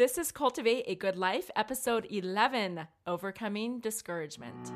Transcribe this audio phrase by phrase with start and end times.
[0.00, 4.72] This is Cultivate a Good Life, episode 11 Overcoming Discouragement.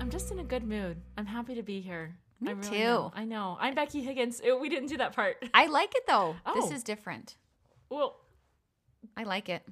[0.00, 0.96] I'm just in a good mood.
[1.16, 2.16] I'm happy to be here.
[2.40, 2.76] Me I really too.
[2.76, 3.10] am.
[3.14, 3.56] I know.
[3.60, 4.40] I'm Becky Higgins.
[4.40, 5.36] Uh, We didn't do that part.
[5.52, 6.36] I like it though.
[6.54, 6.72] This Oh.
[6.74, 7.36] is different.
[7.90, 8.20] Well,
[9.16, 9.62] I like it.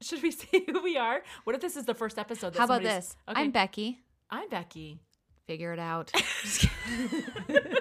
[0.00, 1.22] should we say who we are?
[1.44, 2.56] What if this is the first episode?
[2.56, 3.16] How about this?
[3.28, 3.40] Okay.
[3.40, 4.00] I'm Becky.
[4.30, 5.00] I'm Becky.
[5.46, 6.12] Figure it out.
[6.42, 7.22] Just kidding.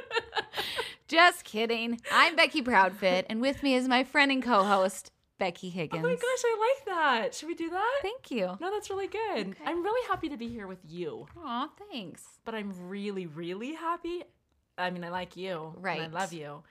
[1.07, 1.99] Just kidding.
[2.11, 6.03] I'm Becky Proudfit, and with me is my friend and co-host Becky Higgins.
[6.05, 7.33] Oh my gosh, I like that.
[7.33, 7.99] Should we do that?
[8.03, 8.57] Thank you.
[8.61, 9.47] No, that's really good.
[9.49, 9.63] Okay.
[9.65, 12.23] I'm really happy to be here with you, Aw, thanks.
[12.45, 14.23] but I'm really, really happy.
[14.77, 16.61] I mean, I like you, and I love you,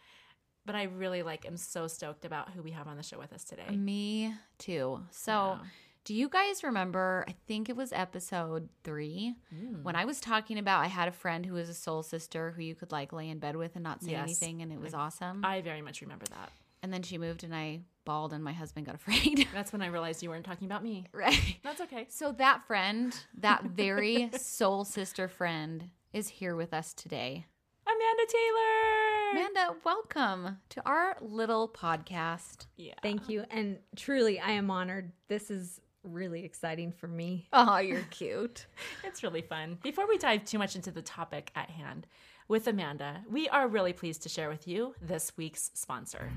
[0.69, 1.47] but I really like.
[1.47, 3.75] am so stoked about who we have on the show with us today.
[3.75, 5.01] Me too.
[5.11, 5.67] So, Yeah.
[6.05, 7.25] do you guys remember?
[7.27, 9.83] I think it was episode three Mm.
[9.83, 12.63] when I was talking about I had a friend who was a soul sister who
[12.63, 14.23] you could like lay in bed with and not say Yes.
[14.23, 15.45] anything, and it was awesome.
[15.45, 16.53] I very much remember that.
[16.83, 19.49] and then she moved, and I bawled, and my husband got afraid.
[19.53, 21.07] That's when I realized you weren't talking about me.
[21.13, 21.57] right.
[21.65, 22.07] That's okay.
[22.09, 27.47] So that friend, that very soul sister friend, is here with us today.
[27.89, 29.31] Amanda Taylor.
[29.33, 32.67] Amanda, welcome to our little podcast.
[32.77, 32.93] Yeah.
[33.03, 33.45] Thank you.
[33.51, 35.11] And truly, I am honored.
[35.29, 37.49] This is really exciting for me.
[37.53, 38.67] Oh, you're cute.
[39.05, 39.79] It's really fun.
[39.83, 42.07] Before we dive too much into the topic at hand
[42.47, 46.31] with Amanda, we are really pleased to share with you this week's sponsor.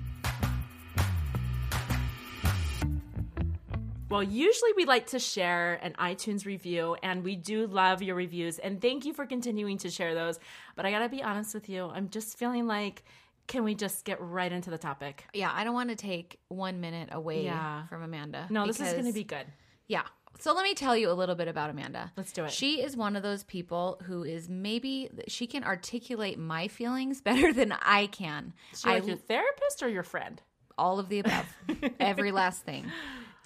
[4.11, 8.59] Well, usually we like to share an iTunes review, and we do love your reviews.
[8.59, 10.39] And thank you for continuing to share those.
[10.77, 13.05] But I gotta be honest with you, I'm just feeling like,
[13.49, 15.25] can we just get right into the topic?
[15.35, 17.87] Yeah, I don't want to take one minute away Yeah.
[17.89, 18.47] from Amanda.
[18.49, 19.47] No, this is gonna be good.
[19.89, 20.05] Yeah.
[20.39, 22.13] So let me tell you a little bit about Amanda.
[22.17, 22.53] Let's do it.
[22.53, 27.53] She is one of those people who is maybe she can articulate my feelings better
[27.53, 28.55] than I can.
[28.73, 30.41] Is she I like your therapist or your friend?
[30.79, 31.45] all of the above,
[31.99, 32.87] every last thing.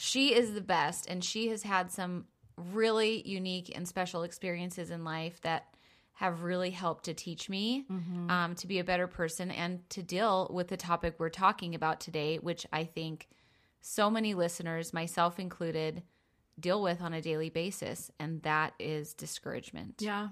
[0.05, 2.25] She is the best, and she has had some
[2.57, 5.77] really unique and special experiences in life that
[6.15, 7.87] have really helped to teach me
[8.29, 12.01] um, to be a better person and to deal with the topic we're talking about
[12.01, 13.29] today, which I think
[13.81, 16.03] so many listeners, myself included,
[16.59, 20.01] deal with on a daily basis, and that is discouragement.
[20.01, 20.31] Yeah.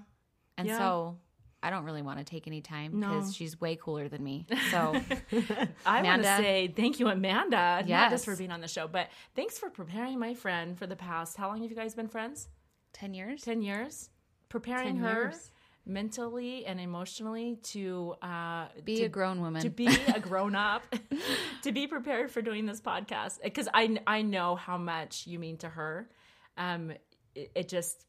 [0.57, 0.79] And yeah.
[0.79, 1.17] so
[1.63, 3.31] I don't really want to take any time because No.
[3.31, 4.45] she's way cooler than me.
[4.71, 4.95] So
[5.85, 8.25] I want to say thank you, Amanda, not just Yes.
[8.25, 11.37] for being on the show, but thanks for preparing my friend for the past.
[11.37, 12.47] How long have you guys been friends?
[12.93, 13.41] 10 years?
[13.43, 14.09] 10 years?
[14.49, 15.51] Preparing 10 her years.
[15.85, 19.61] mentally and emotionally to uh, Be to, a grown woman.
[19.61, 20.83] to be a grown up,
[21.63, 25.57] to be prepared for doing this podcast because I I know how much you mean
[25.57, 26.09] to her.
[26.57, 26.91] Um,
[27.35, 28.05] it, it just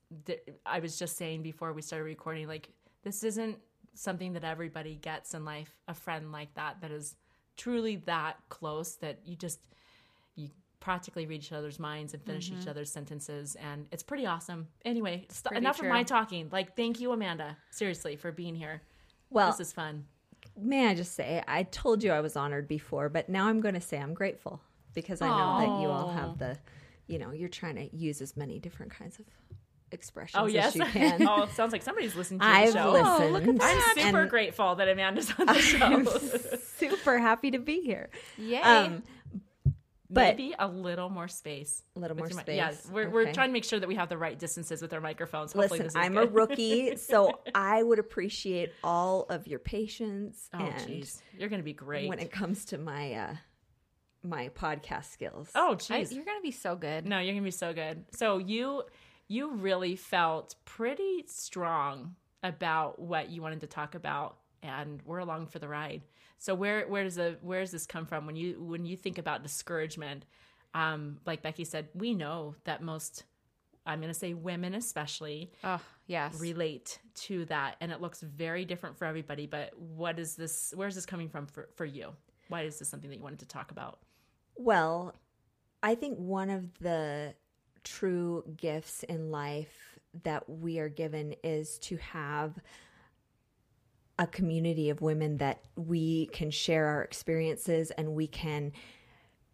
[0.67, 2.71] I was just saying before we started recording, like
[3.03, 3.59] this isn't
[3.95, 5.75] something that everybody gets in life.
[5.89, 7.17] A friend like that that is
[7.57, 9.61] truly that close that you just
[10.35, 10.49] you
[10.81, 12.71] practically read each other's minds and finish each mm-hmm.
[12.71, 14.69] other's sentences and it's pretty awesome.
[14.85, 15.89] Anyway st- enough true.
[15.89, 16.49] of my talking.
[16.51, 18.83] Like thank you amanda seriously for being here.
[19.31, 20.05] Well, this is fun.
[20.57, 23.75] may I just say, I told you I was honored before, but now I'm going
[23.75, 24.61] to say I'm grateful
[24.95, 26.59] because I know that you all have the,
[27.07, 29.25] you know, you're trying to use as many different kinds of
[29.93, 31.27] expressions oh yes as you can.
[31.29, 32.91] oh it sounds like somebody's listening to I've the show
[33.29, 33.63] listened.
[33.63, 35.53] i'm super and grateful that amanda's on the
[35.83, 38.11] I'm show super happy to be here.
[38.39, 38.61] Yay.
[38.61, 39.03] Um,
[40.11, 42.47] but maybe a little more space a little more with space.
[42.49, 44.93] mi- yeah we're, we're trying to make sure that we have the right distances with
[44.93, 49.47] our microphones Hopefully Listen, this is I'm a rookie, so I would appreciate all of
[49.47, 53.35] your patience oh and jeez you're gonna be great when it comes to my uh
[54.23, 55.51] my podcast skills.
[55.55, 57.07] oh jeez you're gonna be so good.
[57.07, 58.05] No, you're gonna be so good.
[58.15, 58.83] So you
[59.33, 65.47] you really felt pretty strong about what you wanted to talk about, and we're along
[65.47, 66.03] for the ride.
[66.39, 69.19] So where where does the where does this come from when you when you think
[69.19, 70.25] about discouragement?
[70.75, 73.25] Um, like Becky said, we know that most
[73.87, 76.39] I'm gonna say women especially Oh yes.
[76.41, 79.47] relate to that, and it looks very different for everybody.
[79.47, 80.73] But what is this?
[80.77, 82.13] Where's this coming from for for you?
[82.49, 84.01] Why is this something that you wanted to talk about?
[84.57, 85.15] Well,
[85.83, 87.35] I think one of the
[87.85, 92.59] true gifts in life that we are given is to have
[94.19, 98.73] a community of women that we can share our experiences and we can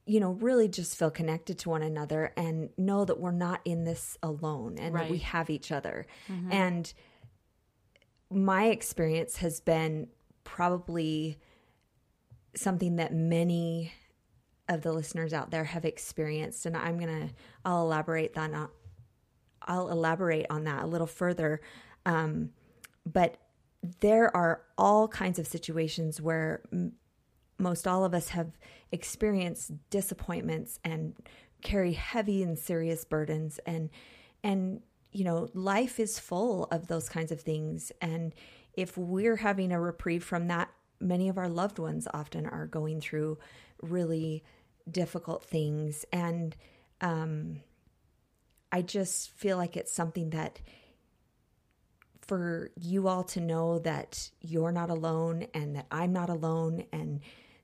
[0.05, 3.85] you know really just feel connected to one another and know that we're not in
[3.85, 6.07] this alone and that we have each other.
[6.29, 6.53] Mm-hmm.
[6.53, 6.93] And
[8.31, 10.09] my experience has been
[10.45, 11.39] probably
[12.57, 13.93] something that many
[14.69, 17.31] of the listeners out there have experienced and i'm gonna
[17.65, 18.69] i'll elaborate on
[19.69, 21.61] i'll elaborate on that a little further.
[22.05, 22.51] Um,
[23.07, 23.37] but
[24.01, 26.95] there are all kinds of situations where m-
[27.59, 28.59] most all of us have
[28.91, 31.15] experienced disappointments and
[31.63, 33.91] carry heavy and serious burdens and
[34.45, 34.81] and
[35.11, 37.93] you know life is full of those kinds of things.
[38.01, 38.35] And
[38.73, 40.71] if we're having a reprieve from that
[41.01, 43.39] many of our loved ones often are going through
[43.83, 44.43] really
[44.91, 46.05] difficult things.
[46.13, 46.57] And
[47.01, 47.61] um
[48.73, 50.61] i just feel like it's something that
[52.29, 57.21] for you all to know that you're not alone and that I'm not alone and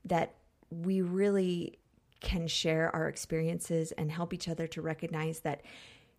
[0.07, 0.35] that
[0.71, 1.79] we really
[2.21, 5.61] can share our experiences and help each other to recognize that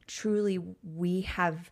[0.06, 1.72] truly we have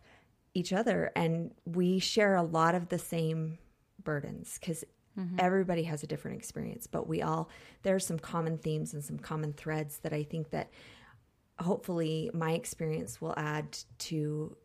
[0.52, 3.58] each other and we share a lot of the same
[4.02, 4.58] burdens.
[4.58, 4.82] Because
[5.38, 7.48] everybody has a different experience but we all
[7.82, 10.70] there are some common themes and some common threads that i think that
[11.60, 14.56] hopefully my experience will add to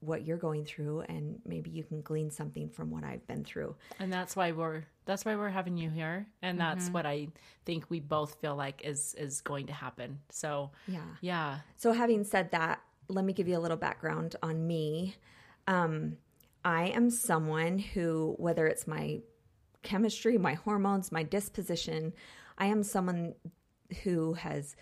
[0.00, 3.74] what you're going through and maybe you can glean something from what I've been through.
[3.98, 7.28] and that's why we're that's why we're having you here and that's what i
[7.66, 11.00] think we both feel like is is going to happen so Yeah.
[11.20, 15.14] yeah So having said that, let me give you a little background on me.
[15.66, 16.16] Um
[16.64, 19.20] I am someone who whether it's my
[19.84, 22.12] chemistry, my hormones, my disposition,
[22.58, 23.34] I am someone
[24.02, 24.74] who has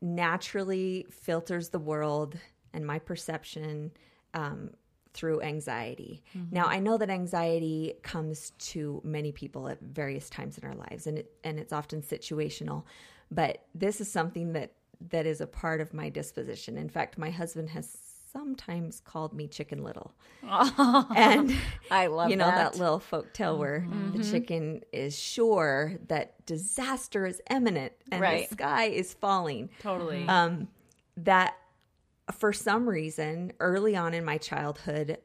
[0.00, 2.36] naturally filters the world
[2.72, 3.90] and my perception
[4.34, 4.70] um,
[5.12, 6.22] through anxiety.
[6.52, 11.06] Now, I know that anxiety comes to many people at various times in our lives,
[11.06, 12.84] and it, and it's often situational.
[13.30, 14.72] But this is something that
[15.08, 16.76] that is a part of my disposition.
[16.76, 17.96] In fact, my husband has
[18.32, 21.54] sometimes called me Chicken Little, and
[21.90, 22.72] I love you know that.
[22.72, 22.78] that.
[22.78, 28.48] little folk tale where the chicken is sure that disaster is imminent and Right.
[28.48, 29.70] the sky is falling.
[29.80, 30.26] Totally.
[30.26, 30.68] Um,
[31.16, 31.54] that
[32.32, 35.18] for some reason early on in my childhood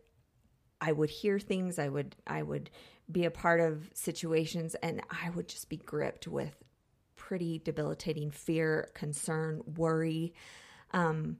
[0.81, 2.71] i would hear things i would i would
[3.11, 6.55] be a part of situations and i would just be gripped with
[7.15, 10.33] pretty debilitating fear concern worry.
[10.91, 11.37] Um,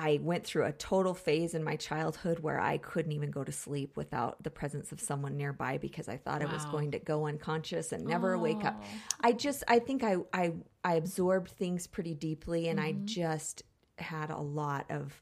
[0.00, 3.50] I went through a total phase in my childhood where I couldn't even go to
[3.50, 7.26] sleep without the presence of someone nearby because I thought I was going to go
[7.26, 8.80] unconscious and never wake up.
[9.20, 10.52] I just I think I I
[10.84, 13.64] I absorbed things pretty deeply and I just
[13.98, 15.20] had a lot of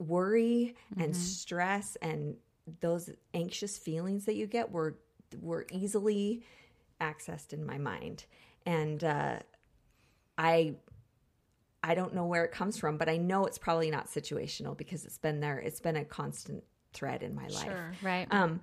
[0.00, 2.34] worry and stress and
[2.80, 4.98] those anxious feelings that you get were
[5.40, 6.42] were easily
[7.00, 8.24] accessed in my mind.
[8.66, 9.38] And uh
[10.36, 10.74] I
[11.82, 15.04] I don't know where it comes from, but I know it's probably not situational because
[15.04, 15.58] it's been there.
[15.58, 16.62] It's been a constant
[16.92, 17.64] thread in my life.
[17.64, 17.92] Sure.
[18.02, 18.28] Right.
[18.30, 18.62] Um,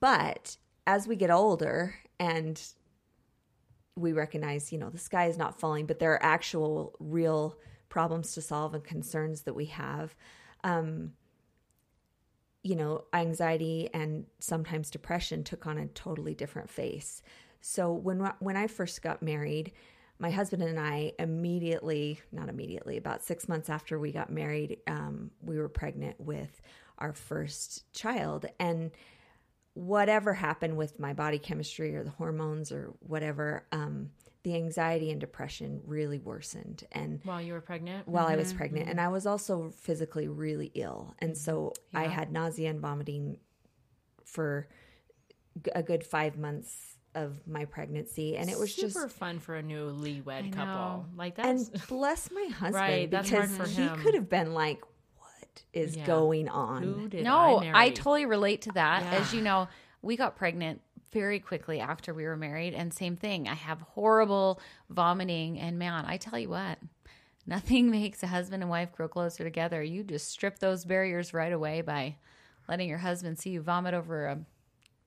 [0.00, 0.56] but
[0.86, 2.60] as we get older and
[3.96, 7.56] we recognize, you know, the sky is not falling, but there are actual real
[7.88, 10.14] problems to solve and concerns that we have.
[10.62, 11.12] Um,
[12.62, 17.20] you know, anxiety and sometimes depression took on a totally different face.
[17.60, 19.72] So when when I first got married,
[20.18, 25.30] my husband and I immediately, not immediately, about six months after we got married, um,
[25.42, 26.60] we were pregnant with
[26.98, 28.46] our first child.
[28.60, 28.92] And
[29.74, 34.10] whatever happened with my body chemistry or the hormones or whatever, um,
[34.44, 36.84] the anxiety and depression really worsened.
[36.92, 38.06] And While you were pregnant?
[38.06, 42.30] while I was pregnant, and I was also physically really ill, and so I had
[42.30, 43.38] nausea and vomiting
[44.24, 44.68] for
[45.74, 49.62] a good five months of my pregnancy, and it was super just fun for a
[49.62, 51.06] newly wed couple.
[51.16, 51.46] like that.
[51.46, 53.98] and bless my husband Right, that's hard because for he him.
[54.00, 54.80] could have been like,
[55.18, 56.06] "What is Yeah.
[56.06, 59.02] going on?" who did no, I, I, totally relate to that.
[59.04, 59.20] Yeah.
[59.20, 59.68] As you know,
[60.02, 60.80] we got pregnant
[61.12, 63.46] very quickly after we were married, and same thing.
[63.48, 66.78] I have horrible vomiting, and man, I tell you what,
[67.46, 69.80] nothing makes a husband and wife grow closer together.
[69.82, 72.16] You just strip those barriers right away by
[72.68, 74.38] letting your husband see you vomit over a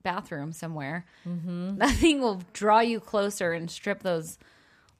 [0.02, 1.04] bathroom somewhere.
[1.26, 1.76] Mm-hmm.
[1.78, 4.38] Nothing will draw you closer and strip those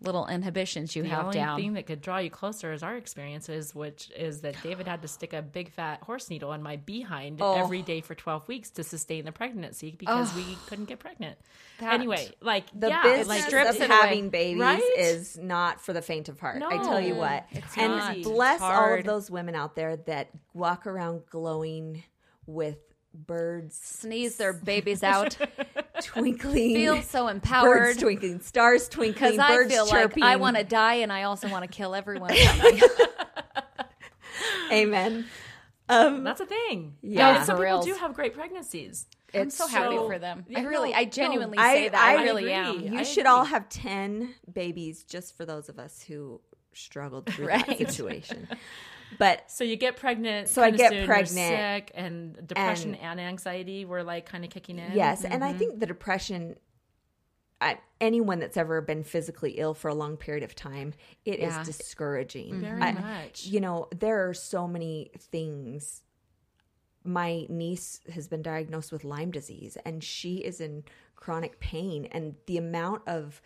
[0.01, 1.59] little inhibitions you the have only down.
[1.59, 5.09] thing that could draw you closer is our experiences, which is that David had to
[5.09, 7.55] stick a big fat horse needle in my behind Oh.
[7.57, 11.37] every day for 12 weeks to sustain the pregnancy because we couldn't get pregnant.
[11.81, 13.97] That- anyway, like The yeah, business like strips of it away.
[14.01, 14.93] having babies Right?
[14.99, 16.63] is not for the faint of heart.
[16.63, 17.47] I tell you what.
[17.51, 18.23] it's and not.
[18.23, 22.05] bless It's all of those women out there that walk around glowing
[22.47, 22.79] with
[23.15, 25.37] birds Sneeze their babies out.
[26.03, 26.75] twinkling.
[26.75, 28.01] Feel so empowered, birds empowered.
[28.21, 30.23] twinkling, stars twinkling, Because I birds feel chirping.
[30.23, 32.31] like I want to die and I also want to kill everyone.
[34.73, 35.27] Amen.
[35.89, 36.95] Um, that's a thing.
[37.03, 37.37] Yeah.
[37.39, 37.87] and some people reals.
[37.87, 39.07] do have great pregnancies.
[39.35, 40.45] I'm so happy so- for them.
[40.49, 41.11] Yeah, I really, no, I no.
[41.11, 41.99] genuinely I- say that.
[42.01, 42.87] I, I really agree.
[42.87, 42.93] am.
[42.95, 43.31] you I should agree.
[43.31, 46.41] all have 10 babies just for those of us who
[46.75, 48.47] struggled through that situation.
[49.19, 50.49] But So you get pregnant.
[50.49, 54.51] So I get soon, you're pregnant, sick, and depression and, anxiety were like kind of
[54.51, 54.93] kicking in.
[54.93, 55.59] Yes, and I mm-hmm.
[55.59, 56.57] think the depression.
[57.61, 61.53] I, anyone that's ever been physically ill for a long period of time, it is
[61.55, 61.65] Yeah.
[61.65, 62.61] discouraging.
[62.61, 63.47] very I- much.
[63.47, 66.03] You know, there are so many things.
[67.03, 70.85] My niece has been diagnosed with Lyme disease, and she is in
[71.17, 73.43] chronic pain, and the amount of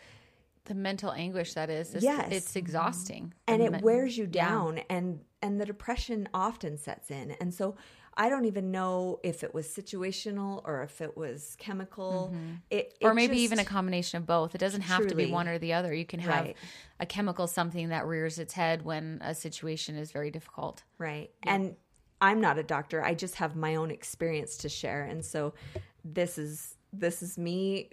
[0.65, 2.29] The mental anguish that is, it's, Yes.
[2.31, 3.35] it's exhausting.
[3.49, 4.49] and it men- wears you yeah.
[4.49, 7.75] down and and the depression often sets in and so
[8.17, 12.55] i don't even know if it was situational or if it was chemical mm-hmm.
[12.71, 14.55] it, Or maybe just- even a combination of both.
[14.55, 15.93] It doesn't have to be one or the other.
[15.93, 16.57] You can have Right.
[17.01, 20.85] a chemical something that rears its head when a situation is very difficult.
[20.99, 21.75] right and
[22.21, 25.55] i'm not a doctor i just have my own experience to share and so
[26.05, 27.91] this is this is me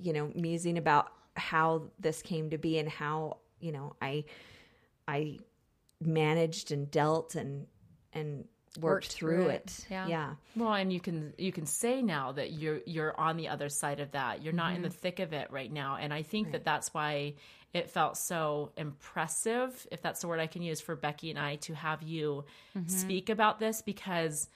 [0.00, 4.24] you know musing about how this came to be and how you know i
[5.06, 5.38] i
[6.00, 7.66] managed and dealt and
[8.12, 8.44] and
[8.80, 9.64] worked, Worked through, through it.
[9.66, 9.86] it.
[9.90, 10.06] Yeah.
[10.06, 13.68] yeah Well, and you can you can say now that you're you're on the other
[13.68, 14.42] side of that.
[14.42, 14.82] You're not in Mm-hmm.
[14.84, 17.34] the thick of it right now, and I think that that's why
[17.74, 21.56] it felt so impressive, if that's the word I can use for Becky and I,
[21.56, 22.44] to have you
[22.76, 22.88] Mm-hmm.
[22.88, 24.48] speak about this because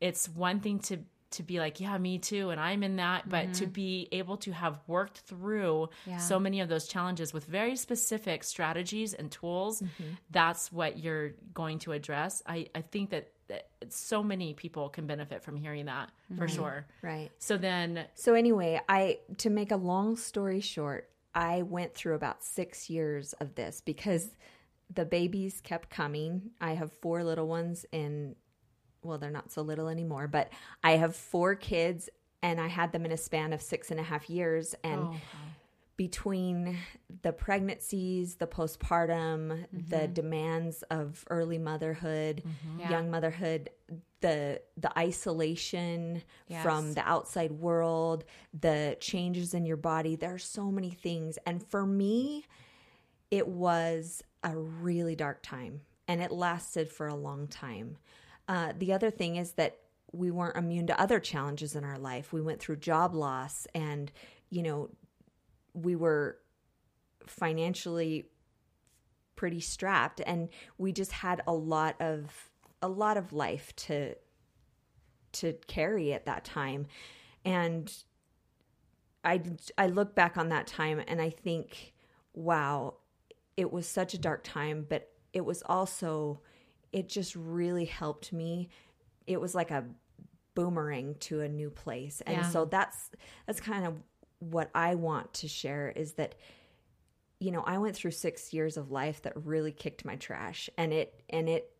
[0.00, 0.98] it's one thing to
[1.32, 4.50] to be like, yeah, me too, and I'm in that, but to be able to
[4.52, 6.16] have worked through Yeah.
[6.18, 10.14] so many of those challenges with very specific strategies and tools, Mm-hmm.
[10.30, 12.42] that's what you're going to address.
[12.46, 16.86] I, I think that, that so many people can benefit from hearing that for sure.
[17.02, 22.14] right So then, So anyway, I to make a long story short, I went through
[22.16, 24.28] about 6 years of this because
[24.92, 26.50] the babies kept coming.
[26.60, 28.34] I have four little ones and
[29.02, 30.50] well, they're not so little anymore, but
[30.82, 32.08] I have four kids
[32.42, 35.16] and I had them in a span of six and a half years and oh,
[36.00, 36.78] between
[37.20, 40.12] the pregnancies, the postpartum, the mm-hmm.
[40.14, 42.80] demands of early motherhood, mm-hmm.
[42.80, 42.90] Yeah.
[42.90, 43.68] young motherhood,
[44.22, 46.22] the the isolation
[46.62, 48.24] from the outside world,
[48.58, 51.38] the changes in your body, there are so many things.
[51.44, 52.46] And for me,
[53.30, 57.98] it was a really dark time and it lasted for a long time.
[58.50, 59.78] Uh, the other thing is that
[60.10, 62.32] we weren't immune to other challenges in our life.
[62.32, 64.10] We went through job loss and,
[64.48, 64.90] you know,
[65.72, 66.36] we were
[67.28, 68.26] financially
[69.36, 72.50] pretty strapped and we just had a lot of
[72.82, 74.16] a lot of life to
[75.32, 76.86] to carry at that time
[77.44, 78.02] and
[79.24, 79.40] i
[79.78, 81.94] i look back on that time and i think
[82.34, 82.94] wow
[83.56, 86.40] it was such a dark time but it was also
[86.92, 88.68] it just really helped me
[89.26, 89.84] it was like a
[90.54, 92.20] boomerang to a new place.
[92.26, 92.50] And Yeah.
[92.50, 93.10] so that's
[93.46, 93.94] that's kind of
[94.40, 96.34] what I want to share is that
[97.42, 100.92] you know, I went through 6 years of life that really kicked my trash and
[100.92, 101.72] it and it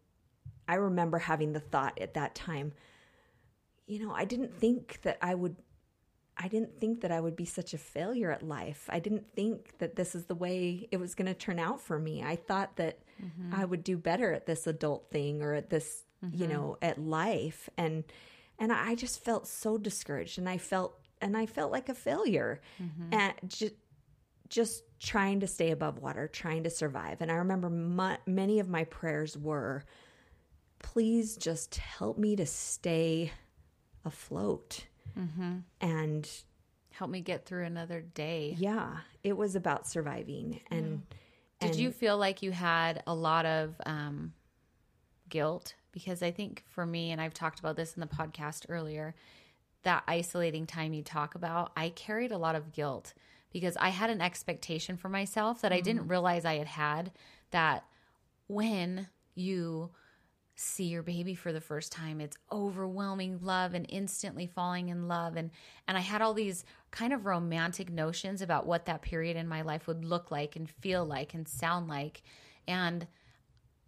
[0.68, 2.72] I remember having the thought at that time,
[3.86, 5.56] you know, I didn't think that I would
[6.36, 8.88] I didn't think that I would be such a failure at life.
[8.88, 11.98] I didn't think that this is the way it was going to turn out for
[11.98, 12.22] me.
[12.22, 13.54] I thought that Mm-hmm.
[13.54, 16.52] I would do better at this adult thing or at this, you mm-hmm.
[16.52, 18.04] know, at life and
[18.58, 22.60] and I just felt so discouraged and I felt and I felt like a failure.
[22.82, 23.14] Mm-hmm.
[23.14, 23.74] And just
[24.48, 27.20] just trying to stay above water, trying to survive.
[27.20, 29.84] And I remember mu many of my prayers were
[30.80, 33.32] please just help me to stay
[34.04, 34.86] afloat.
[35.80, 36.28] And
[36.92, 38.54] Help me get through another day.
[38.58, 40.60] yeah, it was about surviving.
[40.70, 41.02] And
[41.60, 44.32] Did and you feel like you had a lot of um,
[45.28, 45.74] guilt?
[45.92, 49.14] Because I think for me, and I've talked about this in the podcast earlier,
[49.82, 53.12] that isolating time you talk about, I carried a lot of guilt
[53.52, 57.12] because I had an expectation for myself that I didn't realize I had had.
[57.50, 57.84] That
[58.46, 59.90] when you
[60.60, 65.36] see your baby for the first time it's overwhelming love and instantly falling in love.
[65.36, 65.50] And
[65.88, 69.62] and I had all these kind of romantic notions about what that period in my
[69.62, 72.22] life would look like and feel like and sound like.
[72.68, 73.06] And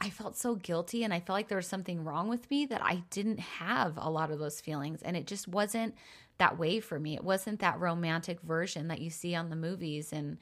[0.00, 2.82] I felt so guilty and I felt like there was something wrong with me that
[2.82, 5.02] I didn't have a lot of those feelings.
[5.02, 5.94] And it just wasn't
[6.38, 7.14] that way for me.
[7.14, 10.10] It wasn't that romantic version that you see on the movies.
[10.10, 10.38] And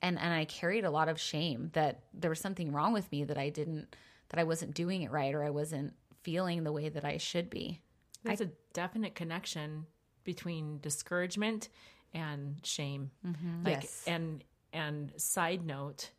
[0.00, 3.24] and and I carried a lot of shame that there was something wrong with me
[3.24, 3.96] that I didn't
[4.32, 7.50] that I wasn't doing it right or I wasn't feeling the way that I should
[7.50, 7.80] be.
[8.24, 9.86] There's a definite connection
[10.24, 11.68] between discouragement
[12.14, 13.10] and shame.
[13.64, 14.04] Like, Yes.
[14.06, 16.10] and and side note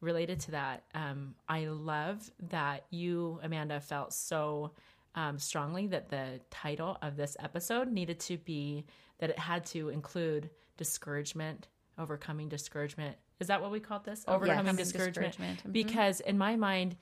[0.00, 4.72] related to that, um, I love that you, Amanda, felt so
[5.14, 8.86] um, strongly that the title of this episode needed to be
[9.18, 13.16] that it had to include discouragement, overcoming discouragement.
[13.38, 14.24] Is that what we called this?
[14.26, 15.32] Overcoming Overcoming discouragement.
[15.36, 15.68] discouragement.
[15.68, 15.72] Mhm.
[15.72, 16.96] Because in my mind,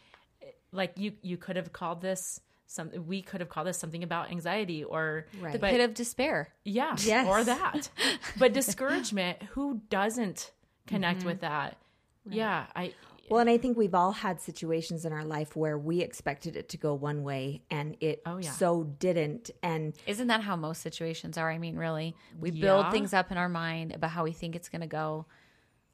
[0.73, 2.91] like you, you could have called this some.
[3.07, 5.53] We could have called this something about anxiety or Right.
[5.53, 6.49] The but- pit of despair.
[6.65, 7.27] yeah, Yes.
[7.27, 7.89] or that.
[8.39, 10.53] But discouragement, who doesn't
[10.87, 11.27] connect Mm-hmm.
[11.29, 11.77] with that?
[12.29, 12.95] Yeah, I
[13.29, 16.69] Well, and I think we've all had situations in our life where we expected it
[16.71, 18.51] to go one way and it Oh, yeah.
[18.51, 19.51] so didn't.
[19.63, 21.51] And Isn't that how most situations are?
[21.51, 22.61] I mean, really, we Yeah.
[22.61, 25.27] build things up in our mind about how we think it's going to go.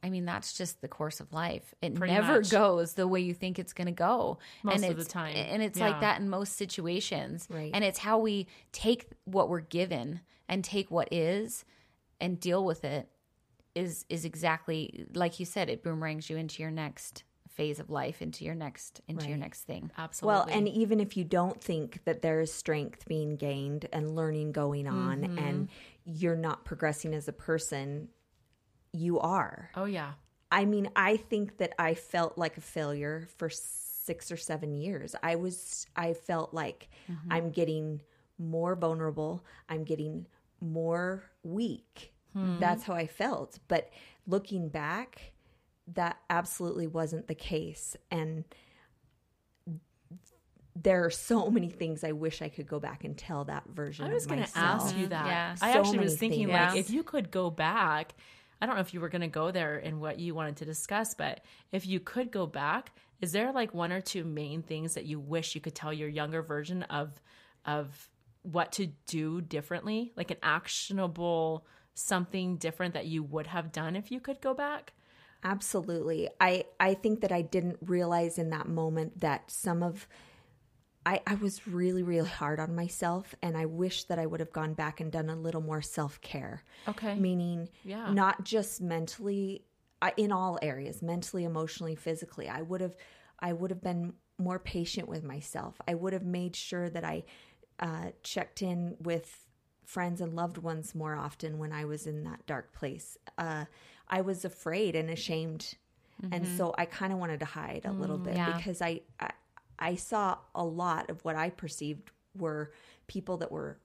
[0.03, 1.75] I mean, that's just the course of life.
[1.83, 2.51] It Pretty never much.
[2.51, 4.39] goes the way you think it's going to go.
[4.63, 5.35] Most and of the it's, time.
[5.35, 5.89] And it's Yeah.
[5.89, 7.49] like that in most situations.
[7.51, 7.71] Right.
[7.75, 11.65] And it's how we take what we're given and take what is
[12.21, 13.09] and deal with it
[13.75, 18.23] is is exactly like you said it boomerangs you into your next phase of life
[18.23, 20.35] into your next into your next thing absolutely.
[20.35, 24.53] well, and even if you don't think that there is strength being gained and learning
[24.53, 25.39] going on Mm-hmm.
[25.39, 25.69] and
[26.05, 28.09] you're not progressing as a person,
[28.97, 29.71] you are.
[29.75, 30.13] oh yeah,
[30.51, 35.15] I mean, I think that I felt like a failure for six or seven years.
[35.23, 37.33] I was, I felt like mm-hmm.
[37.33, 38.01] I'm getting
[38.39, 39.45] more vulnerable.
[39.69, 40.27] I'm getting
[40.61, 42.15] more weak.
[42.33, 42.59] Hmm.
[42.61, 43.59] That's how I felt.
[43.67, 43.91] But
[44.27, 45.33] looking back,
[45.95, 47.97] that absolutely wasn't the case.
[48.11, 48.45] And
[50.75, 54.07] there are so many things I wish I could go back and tell that version
[54.07, 55.27] I was going to ask you that.
[55.27, 55.57] Yeah.
[55.61, 56.59] I So actually was thinking things.
[56.59, 58.15] like if you could go back.
[58.61, 60.65] I don't know if you were going to go there and what you wanted to
[60.65, 61.41] discuss, but
[61.73, 65.21] if you could go back, is there like one or two main things that you
[65.21, 67.21] wish you could tell your younger version of
[67.65, 68.09] of
[68.43, 74.11] what to do differently, like an actionable something different that you would have done if
[74.11, 74.93] you could go back?
[75.43, 76.29] Absolutely.
[76.41, 80.07] I I think that I didn't realize in that moment that some of
[81.07, 84.53] I, I was really, really hard on myself, and I wish that I would have
[84.53, 86.65] gone back and done a little more self care.
[86.89, 87.15] Okay.
[87.15, 88.13] Meaning, Yeah.
[88.13, 89.63] not just mentally,
[90.03, 92.49] uh, in all areas, mentally, emotionally, physically.
[92.49, 92.97] I would have,
[93.39, 95.81] I would have been more patient with myself.
[95.87, 97.23] I would have made sure that I
[97.79, 99.47] uh, checked in with
[99.85, 103.17] friends and loved ones more often when I was in that dark place.
[103.39, 103.67] Uh,
[104.09, 105.77] I was afraid and ashamed,
[106.33, 108.57] and so I kind of wanted to hide a little bit yeah.
[108.57, 109.31] because I, I
[109.79, 112.73] I saw a lot of what I perceived were
[113.07, 113.79] people that were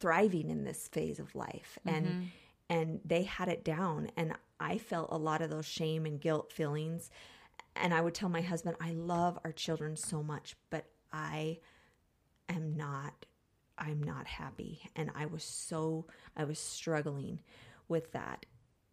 [0.00, 2.22] thriving in this phase of life and mm-hmm.
[2.70, 4.10] and they had it down.
[4.16, 7.10] And I felt a lot of those shame and guilt feelings.
[7.76, 11.58] And I would tell my husband I love our children so much but I
[12.48, 13.26] am not
[13.76, 14.82] I'm not happy.
[14.96, 17.40] And I was so I was struggling
[17.88, 18.46] with that.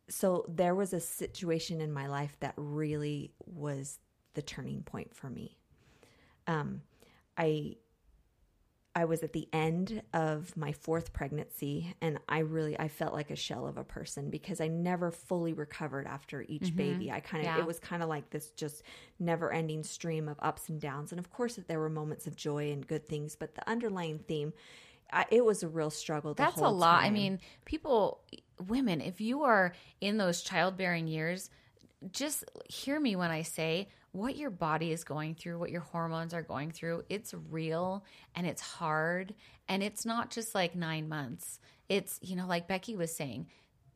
[0.07, 3.99] So there was a situation in my life that really was
[4.35, 5.57] the turning point for me
[6.47, 6.81] um,
[7.37, 7.75] I
[8.97, 13.29] I was at the end of my fourth pregnancy and I really I felt like
[13.29, 17.11] a shell of a person because I never fully recovered after each baby.
[17.11, 17.59] I kind of Yeah.
[17.59, 18.83] it was kind of like this just
[19.19, 22.87] never-ending stream of ups and downs and of course there were moments of joy and
[22.87, 24.53] good things, but the underlying theme
[25.11, 26.33] I, it was a real struggle.
[26.33, 27.03] The That's a lot.
[27.03, 28.21] I mean, people,
[28.67, 31.51] women, if you are in those childbearing years,
[32.11, 36.33] just hear me when I say what your body is going through, what your hormones
[36.33, 37.03] are going through.
[37.09, 39.33] It's real and it's hard.
[39.67, 41.59] And it's not just like nine months.
[41.89, 43.47] It's, you know, like Becky was saying,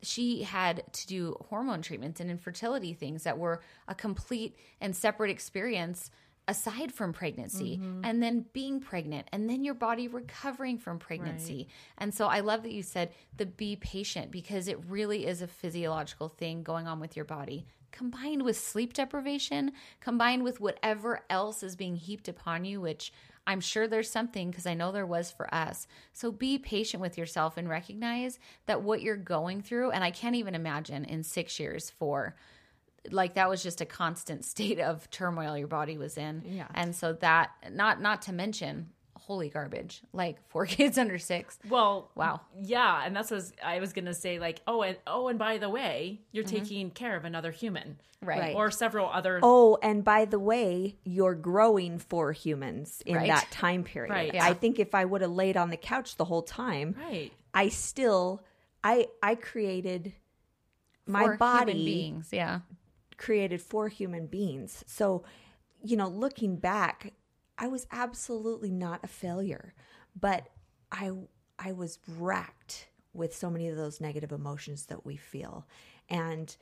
[0.02, 5.30] she had to do hormone treatments and infertility things that were a complete and separate
[5.30, 6.10] experience
[6.48, 8.04] aside from pregnancy Mm-hmm.
[8.04, 11.68] and then being pregnant and then your body recovering from pregnancy.
[11.96, 15.46] And so I love that you said the be patient because it really is a
[15.46, 21.62] physiological thing going on with your body combined with sleep deprivation, combined with whatever else
[21.62, 23.12] is being heaped upon you, which
[23.46, 25.86] I'm sure there's something because I know there was for us.
[26.12, 30.36] So be patient with yourself and recognize that what you're going through, and I can't
[30.36, 32.36] even imagine in six years for
[33.10, 36.42] like that was just a constant state of turmoil your body was in.
[36.44, 36.68] Yeah.
[36.74, 38.90] And so that not not to mention
[39.30, 40.02] holy garbage.
[40.12, 41.56] Like four kids under six.
[41.68, 42.40] Well, Wow.
[42.60, 44.40] Yeah, and that's what I was, gonna say.
[44.40, 46.56] Like, oh, and oh, and by the way, you're mm-hmm.
[46.56, 48.40] taking care of another human, Right.
[48.40, 48.56] Right.
[48.56, 49.38] Or several other.
[49.42, 53.28] Oh, and by the way, you're growing for humans in Right.
[53.28, 54.10] that time period.
[54.12, 54.34] Right.
[54.34, 54.44] Yeah.
[54.44, 57.32] I think if I would have laid on the couch the whole time, Right.
[57.54, 58.42] I still
[58.82, 60.12] I I created
[61.06, 62.28] my For body human beings.
[62.32, 62.60] Yeah.
[63.16, 64.82] created for human beings.
[64.86, 65.24] So,
[65.82, 67.12] you know, looking back,
[67.60, 69.74] I was absolutely not a failure,
[70.18, 70.48] but
[70.90, 71.12] I
[71.58, 75.66] I was racked with so many of those negative emotions that we feel.
[76.08, 76.56] And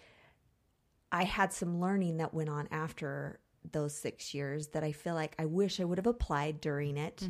[1.13, 3.39] I had some learning that went on after
[3.71, 7.29] those 6 years that I feel like I wish I would have applied during it.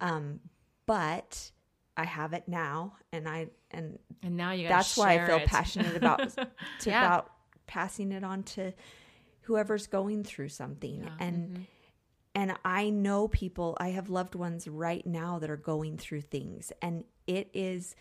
[0.00, 0.40] Um
[0.86, 1.50] but
[1.96, 4.68] I have it now and I and And now you.
[4.68, 5.46] That's why I feel it.
[5.46, 6.28] passionate about
[6.80, 6.98] to, Yeah.
[7.06, 7.32] about
[7.66, 8.72] passing it on to
[9.42, 11.66] whoever's going through something and
[12.38, 16.72] and I know people I have loved ones right now that are going through things
[16.80, 17.94] and it is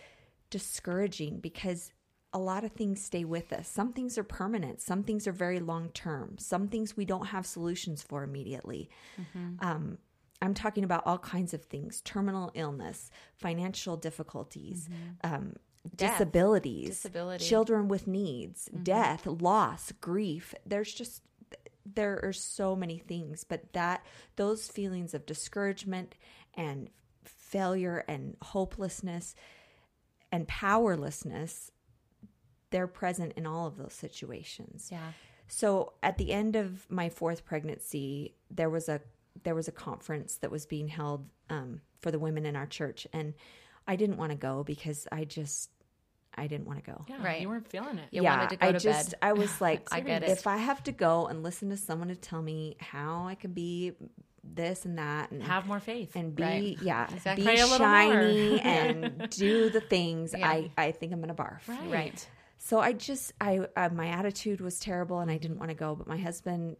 [0.49, 1.91] discouraging because
[2.33, 3.67] a lot of things stay with us.
[3.67, 6.37] Some things are permanent, some things are very long term.
[6.37, 8.89] Some things we don't have solutions for immediately.
[9.59, 9.97] Um
[10.39, 14.87] I'm talking about all kinds of things terminal illness, financial difficulties,
[15.23, 15.55] um,
[15.95, 16.11] Death.
[16.19, 17.43] disabilities, Disability.
[17.45, 20.53] children with needs, death, loss, grief.
[20.65, 21.23] There's just,
[21.95, 26.15] there are so many things, but that, those feelings of discouragement
[26.53, 26.89] and
[27.23, 29.35] failure and hopelessness
[30.31, 31.71] and powerlessness,
[32.69, 34.89] they're present in all of those situations.
[34.91, 35.11] Yeah.
[35.47, 39.01] So at the end of my fourth pregnancy, there was a
[39.43, 43.07] there was a conference that was being held um, for the women in our church,
[43.13, 43.33] and
[43.87, 45.69] I didn't want to go because I just
[46.37, 47.05] I didn't want to go.
[47.09, 47.41] Yeah, Right.
[47.41, 48.05] You weren't feeling it.
[48.11, 49.19] You wanted to go I to just bed.
[49.21, 50.29] I was like, I get it.
[50.29, 53.51] if I have to go and listen to someone to tell me how I can
[53.53, 53.93] be
[54.43, 56.15] this and that and Have more faith.
[56.15, 56.77] and be Right.
[56.81, 57.43] yeah Exactly.
[57.43, 60.47] be Pray shiny and do the things Yeah.
[60.47, 61.67] I I think I'm gonna barf.
[61.67, 61.91] right.
[61.91, 62.27] Right.
[62.59, 65.95] So I just I uh, my attitude was terrible and I didn't want to go,
[65.95, 66.77] but my husband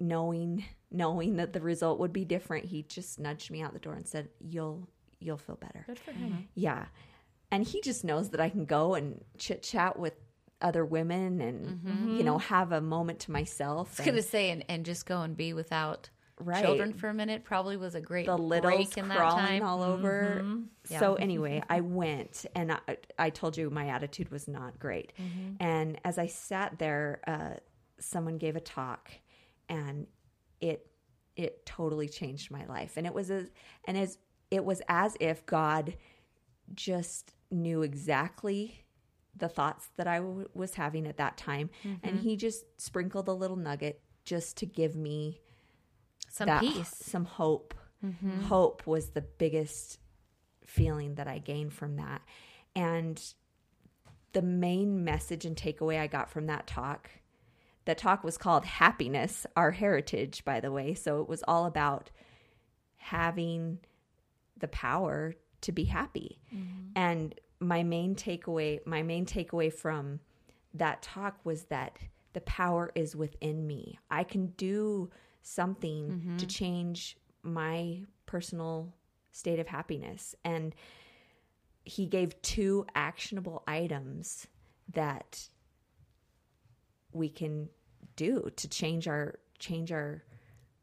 [0.00, 3.94] knowing knowing that the result would be different, he just nudged me out the door
[3.94, 4.88] and said, "You'll
[5.20, 6.48] you'll feel better." Good for him.
[6.54, 6.86] Yeah.
[7.54, 10.14] And he just knows that I can go and chit chat with
[10.60, 12.16] other women and mm-hmm.
[12.16, 13.88] you know have a moment to myself.
[13.88, 16.64] I was and gonna say and, and just go and be without Right.
[16.64, 19.62] children for a minute probably was a great the littles break in that crawling time.
[19.62, 20.40] all over.
[20.42, 20.62] Mm-hmm.
[20.90, 20.98] Yeah.
[20.98, 25.12] So anyway, I went and I, I told you my attitude was not great.
[25.16, 25.62] Mm-hmm.
[25.62, 27.60] And as I sat there, uh,
[28.00, 29.12] someone gave a talk,
[29.68, 30.08] and
[30.60, 30.90] it
[31.36, 32.94] it totally changed my life.
[32.96, 33.52] And it was as
[33.84, 34.18] and as
[34.50, 35.96] it was as if God
[36.74, 38.84] just knew exactly
[39.36, 42.18] the thoughts that I w- was having at that time, and mm-hmm.
[42.18, 45.40] He just sprinkled a little nugget just to give me
[46.30, 46.88] Some that peace.
[46.88, 47.74] some hope.
[48.04, 48.42] Mm-hmm.
[48.42, 49.98] Hope was the biggest
[50.66, 52.22] feeling that I gained from that.
[52.76, 53.22] And
[54.32, 57.10] the main message and takeaway I got from that talk,
[57.84, 60.94] the talk was called Happiness, Our Heritage, by the way.
[60.94, 62.10] So it was all about
[62.96, 63.78] having
[64.58, 66.40] the power to be happy.
[66.54, 66.88] Mm-hmm.
[66.96, 67.34] And
[67.64, 70.20] my main takeaway, my main takeaway from
[70.74, 71.98] that talk was that
[72.32, 73.98] the power is within me.
[74.10, 75.10] I can do
[75.42, 76.36] something mm-hmm.
[76.38, 78.92] to change my personal
[79.30, 80.34] state of happiness.
[80.44, 80.74] And
[81.84, 84.46] he gave two actionable items
[84.92, 85.48] that
[87.12, 87.68] we can
[88.16, 90.24] do to change our change our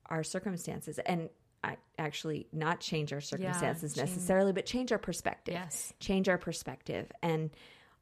[0.08, 1.30] our circumstances and
[1.98, 5.54] actually not change our circumstances change- necessarily, but change our perspective.
[5.54, 5.94] Yes.
[6.00, 7.12] Change our perspective.
[7.22, 7.52] And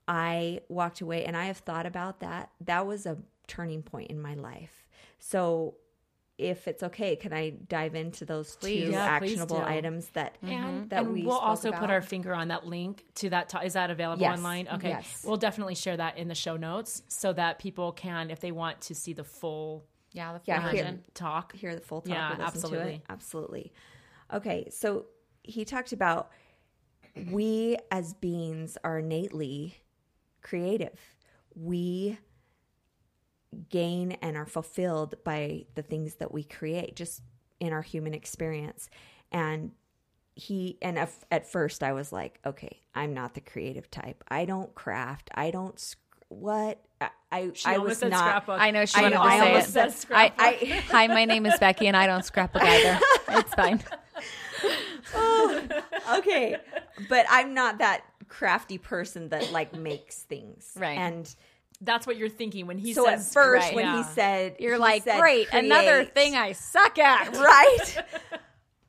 [0.08, 2.50] I walked away and I have thought about that.
[2.62, 3.18] That was a
[3.48, 4.88] turning point in my life.
[5.20, 5.76] So
[6.38, 8.86] if it's okay, can I dive into those Please.
[8.86, 12.34] two Yeah, actionable items that And, that and we we'll spoke also put our finger
[12.34, 13.50] on that link to that.
[13.50, 14.38] To- is that available Yes.
[14.38, 14.70] online?
[14.70, 14.88] Okay.
[14.90, 15.26] Yes.
[15.28, 18.80] We'll definitely share that in the show notes so that people can, if they want
[18.82, 21.04] to see the full Yeah, the Yeah, full here- version.
[21.14, 21.54] talk.
[21.56, 23.04] hear the full talk Yeah, or listen to absolutely.
[23.10, 23.74] Absolutely.
[24.34, 25.06] Okay, so
[25.44, 26.32] he talked about
[27.32, 29.76] we as beings are innately
[30.42, 31.00] creative.
[31.56, 32.18] We
[33.70, 37.22] gain and are fulfilled by the things that we create just
[37.60, 38.90] in our human experience.
[39.32, 39.72] And
[40.36, 44.24] he and at, at first I was like, okay, I'm not the creative type.
[44.30, 45.30] I don't craft.
[45.34, 45.98] I don't sc-
[46.30, 48.60] what I I, She I almost was said not scrapbook.
[48.60, 49.72] I know she I wanted know, to I say almost it.
[49.72, 50.40] said I, scrapbook.
[50.40, 50.52] I
[50.90, 53.00] hi, my name is Becky, and I don't scrapbook either.
[53.30, 53.82] It's fine.
[56.18, 56.58] okay
[57.08, 60.98] but i'm not that crafty person that like makes things Right.
[60.98, 61.34] and
[61.82, 63.34] That's what you're thinking when he so at says.
[63.34, 63.98] first right, when yeah.
[63.98, 67.36] he said You're he like, said great, another thing I suck at.
[67.38, 68.06] right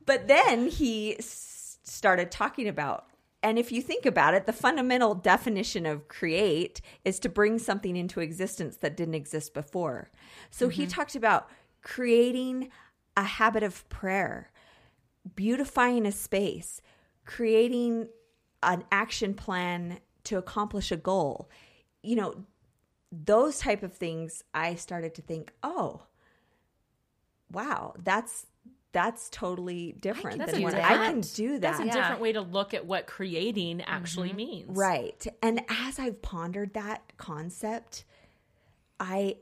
[0.05, 3.05] but then he s- started talking about
[3.43, 7.95] and if you think about it the fundamental definition of create is to bring something
[7.95, 10.09] into existence that didn't exist before
[10.49, 10.91] so he mm-hmm.
[10.91, 11.49] talked about
[11.81, 12.69] creating
[13.17, 14.51] a habit of prayer
[15.35, 16.81] beautifying a space,
[17.25, 18.07] creating
[18.63, 21.49] an action plan to accomplish a goal.
[22.03, 22.45] You know,
[23.11, 26.03] those type of things I started to think, "Oh,
[27.51, 28.47] wow, that's
[28.93, 31.93] that's totally different That's than a what I can do that." That's a Yeah.
[31.93, 34.37] different way to look at what creating actually mm-hmm.
[34.37, 34.77] means.
[34.77, 35.25] Right.
[35.41, 38.05] And as I've pondered that concept,
[38.99, 39.37] I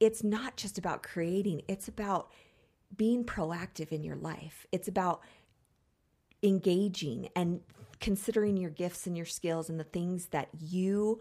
[0.00, 2.30] it's not just about creating, it's about
[2.96, 4.66] being proactive in your life.
[4.72, 5.22] It's about
[6.42, 7.60] engaging and
[8.00, 11.20] considering your gifts and your skills and the things that you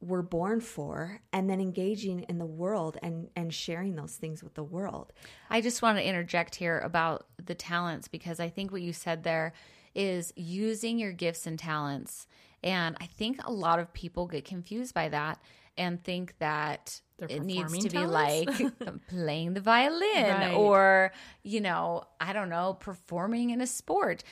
[0.00, 4.54] were born for and then engaging in the world and and sharing those things with
[4.54, 5.12] the world.
[5.50, 9.24] I just want to interject here about the talents because I think what you said
[9.24, 9.52] there
[9.94, 12.26] is using your gifts and talents.
[12.62, 15.40] And I think a lot of people get confused by that
[15.76, 18.50] and think that it needs performing to be like
[19.08, 20.54] playing the violin Right.
[20.54, 24.22] or, you know, I don't know, performing in a sport.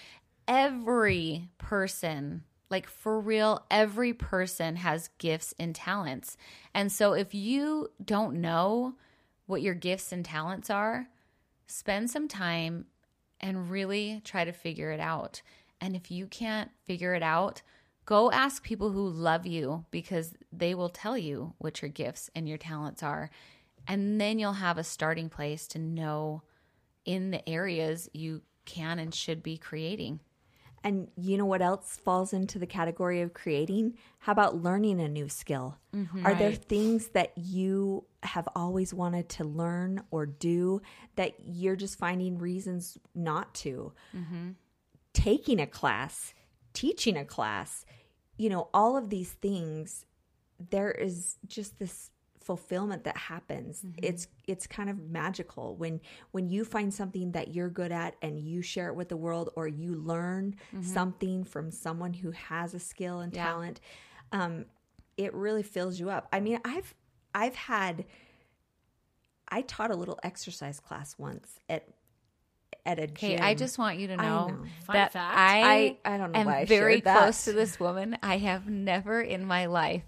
[0.46, 6.37] Every person like for real, every person has gifts and talents.
[6.74, 8.94] And so if you don't know
[9.46, 11.09] what your gifts and talents are,
[11.66, 12.87] spend some time
[13.40, 15.42] and really try to figure it out.
[15.81, 17.62] And if you can't figure it out,
[18.05, 22.48] go ask people who love you because they will tell you what your gifts and
[22.48, 23.31] your talents are.
[23.87, 26.42] And then you'll have a starting place to know
[27.05, 30.20] in the areas you can and should be creating.
[30.87, 33.94] And you know what else falls into the category of creating?
[34.20, 35.77] How about learning a new skill?
[35.92, 36.25] Mm-hmm.
[36.25, 40.81] Are there things that you have always wanted to learn or do
[41.16, 43.94] that you're just finding reasons not to?
[44.16, 44.51] Mm-hmm.
[45.12, 46.35] Taking a class,
[46.72, 47.85] teaching a class,
[48.37, 50.07] you know, all of these things,
[50.70, 52.12] there is just this
[52.46, 57.68] fulfillment that happens it's it's kind of magical when when you find something that you're
[57.68, 62.12] good at and you share it with the world or you learn something from someone
[62.14, 63.44] who has a skill and Yeah.
[63.46, 63.80] talent
[64.30, 64.66] um
[65.16, 66.94] it really fills you up i mean i've
[67.35, 68.04] i've had
[69.48, 71.88] i taught a little exercise class once at
[72.85, 73.42] at a Okay, gym.
[73.42, 74.64] I just want you to know, know.
[74.92, 75.37] That fact.
[75.37, 78.16] I, I- I don't know am why I very close to this woman.
[78.22, 80.04] I have never in my life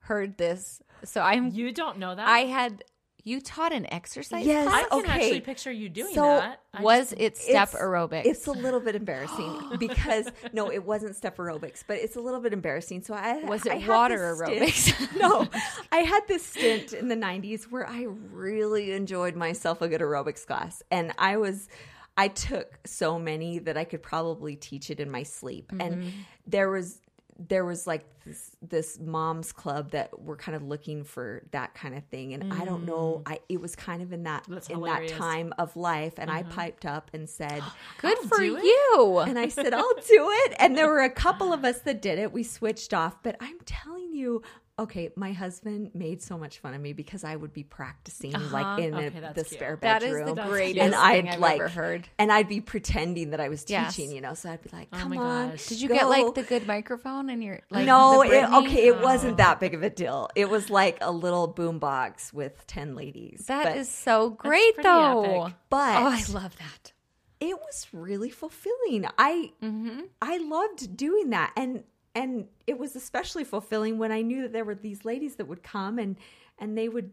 [0.00, 0.80] heard this.
[1.04, 2.26] So I'm You don't know that?
[2.26, 2.84] I had
[3.22, 4.66] you taught an exercise Yes.
[4.66, 5.10] I can okay.
[5.12, 6.60] actually picture you doing So, that.
[6.72, 8.24] I Was just- it step It's- aerobics?
[8.24, 12.40] It's a little bit embarrassing because no, it wasn't step aerobics, but it's a little
[12.40, 13.02] bit embarrassing.
[13.02, 15.16] So I Was it had water this stint- aerobics?
[15.20, 15.48] no,
[15.92, 20.46] I had this stint in the '90s where I really enjoyed myself a good aerobics
[20.46, 21.68] class, and I was.
[22.16, 25.80] I took so many that I could probably teach it in my sleep, Mm-hmm.
[25.80, 26.12] and
[26.46, 27.00] there was
[27.48, 31.94] there was like this, this moms club that were kind of looking for that kind
[31.94, 33.32] of thing and i don't know mm.
[33.32, 35.12] i it was kind of in that That's in hilarious.
[35.12, 36.52] that time of life and i mm-hmm.
[36.52, 37.62] piped up and said
[37.98, 39.22] Good I'll for you.
[39.26, 40.54] and I said, I'll do it.
[40.58, 42.32] And there were a couple of us that did it.
[42.32, 43.22] We switched off.
[43.22, 44.42] But I'm telling you,
[44.80, 48.80] okay, my husband made so much fun of me because I would be practicing like
[48.80, 49.46] in Okay, a- the cute.
[49.48, 50.34] spare That is bedroom.
[50.34, 52.08] the greatest and I'd I've like, ever heard.
[52.18, 53.94] and I'd be pretending that I was Yes.
[53.94, 54.34] teaching, you know.
[54.34, 55.66] So I'd be like, Oh "Come my on, gosh.
[55.66, 59.00] Did you go." get like the good microphone in your like no, it, okay, it
[59.00, 60.28] wasn't that big of a deal.
[60.34, 63.44] It was like a little boom box with ten ladies.
[63.48, 65.44] That but, is so great though.
[65.44, 65.54] epic.
[65.68, 66.92] but oh, I love that.
[67.40, 69.06] it was really fulfilling.
[69.18, 70.00] I Mm-hmm.
[70.22, 74.64] I loved doing that and and it was especially fulfilling when I knew that there
[74.64, 76.16] were these ladies that would come and
[76.58, 77.12] and they would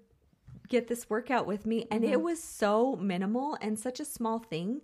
[0.67, 2.13] get this workout with me and Mm-hmm.
[2.13, 4.81] it was so minimal and such a small thing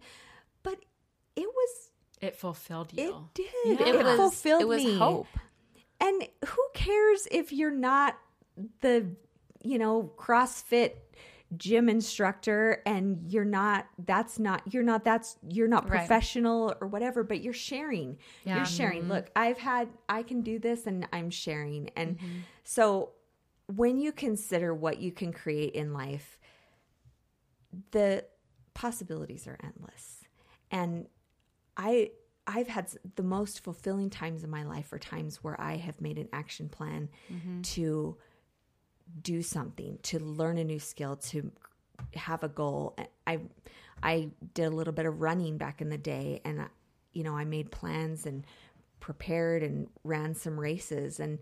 [0.61, 0.77] but
[1.35, 1.89] it was
[2.21, 3.29] It fulfilled you it you.
[3.33, 3.87] did Yeah.
[3.87, 5.27] it, It was fulfilled it was me hope.
[5.99, 8.17] and who cares if you're not
[8.81, 9.07] the
[9.63, 10.91] you know CrossFit
[11.57, 15.99] gym instructor and you're not that's not you're not that's you're not Right.
[15.99, 18.17] professional or whatever but you're sharing.
[18.43, 18.57] Yeah.
[18.57, 19.11] you're sharing mm-hmm.
[19.11, 21.89] look i've had i can do this and i'm sharing.
[21.95, 22.39] And mm-hmm.
[22.63, 23.11] so
[23.67, 26.39] when you consider what you can create in life
[27.91, 28.25] the
[28.73, 30.23] possibilities are endless.
[30.71, 31.07] And
[31.77, 32.11] i
[32.45, 36.17] i've had the most fulfilling times in my life are times where i have made
[36.17, 37.61] an action plan mm-hmm.
[37.61, 38.17] to
[39.21, 41.51] do something to learn a new skill to
[42.15, 42.95] have a goal
[43.27, 43.39] i
[44.01, 46.65] i did a little bit of running back in the day and
[47.13, 48.43] you know i made plans and
[48.99, 51.37] prepared and ran some races and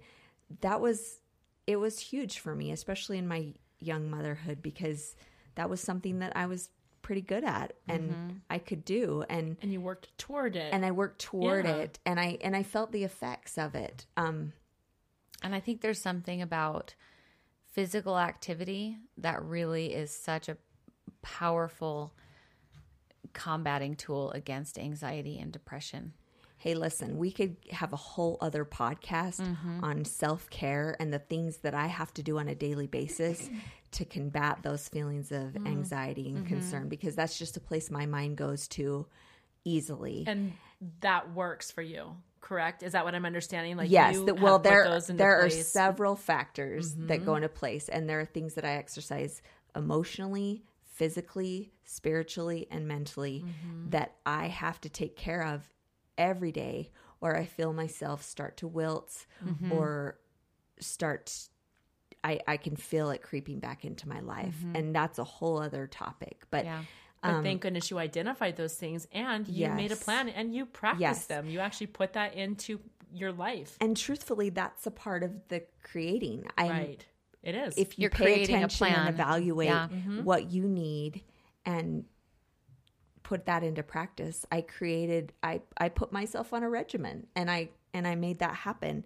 [0.61, 1.19] that was
[1.67, 5.15] it was huge for me especially in my young motherhood because
[5.55, 6.69] that was something that i was
[7.01, 10.73] pretty good at and i could do and And you worked toward it.
[10.73, 11.75] and i worked toward Yeah.
[11.77, 14.53] it and i and i felt the effects of it um
[15.43, 16.93] And I think there's something about
[17.71, 20.57] physical activity that really is such a
[21.21, 22.13] powerful
[23.33, 26.13] combating tool against anxiety and depression.
[26.57, 29.83] hey, listen, we could have a whole other podcast mm-hmm.
[29.83, 33.49] on self care and the things that I have to do on a daily basis
[33.93, 35.65] to combat those feelings of mm-hmm.
[35.65, 36.47] anxiety and mm-hmm.
[36.47, 39.07] concern because that's just a place my mind goes to
[39.63, 40.23] easily.
[40.27, 40.53] and
[40.99, 42.83] that works for you, correct?
[42.83, 43.77] Is that what I'm understanding?
[43.77, 44.83] Like yes, you the, well, there
[45.17, 45.53] there are place.
[45.55, 45.67] Mm-hmm.
[45.67, 49.41] several factors that go into place, and there are things that I exercise
[49.75, 53.89] emotionally, physically, spiritually, and mentally Mm-hmm.
[53.91, 55.67] that I have to take care of
[56.17, 59.71] every day, or I feel myself start to wilt Mm-hmm.
[59.71, 60.19] or
[60.79, 61.47] start.
[62.23, 64.75] I, I can feel it creeping back into my life, Mm-hmm.
[64.75, 66.43] and that's a whole other topic.
[66.51, 66.81] But Yeah.
[67.21, 70.65] But thank goodness you identified those things and you made a Um, plan and you
[70.65, 71.25] practiced Yes.
[71.27, 71.49] them.
[71.49, 72.79] You actually put that into
[73.13, 73.77] your life.
[73.81, 76.45] and truthfully, that's a part of the creating.
[76.57, 77.05] I right.
[77.43, 77.73] It is.
[77.77, 79.13] if you You're pay creating a attention and plan.
[79.13, 79.87] evaluate Yeah.
[80.23, 81.23] what you need
[81.65, 82.05] and
[83.23, 87.69] put that into practice i created i i put myself on a regimen and i
[87.93, 89.05] and i made that happen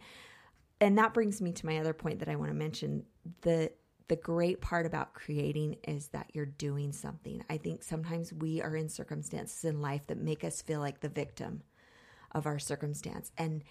[0.82, 3.04] and that brings me to my other point that i want to mention
[3.42, 3.72] the
[4.08, 7.44] the great part about creating is that you're doing something.
[7.50, 11.10] I think sometimes we are in circumstances in life that make us feel like the
[11.10, 11.64] victim
[12.32, 13.32] of our circumstance.
[13.38, 13.64] And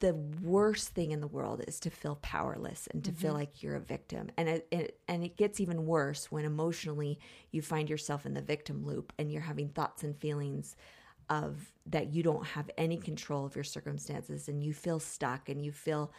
[0.00, 3.40] the worst thing in the world is to feel powerless and to feel mm-hmm.
[3.40, 4.30] like you're a victim.
[4.36, 7.18] And it, it and it gets even worse when emotionally
[7.50, 10.76] you find yourself in the victim loop and you're having thoughts and feelings
[11.30, 15.64] of that you don't have any control of your circumstances and you feel stuck and
[15.64, 16.12] you feel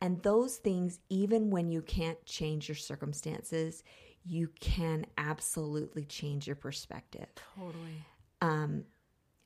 [0.00, 3.82] and those things even when you can't change your circumstances
[4.24, 7.26] you can absolutely change your perspective.
[7.56, 8.04] Totally.
[8.40, 8.84] um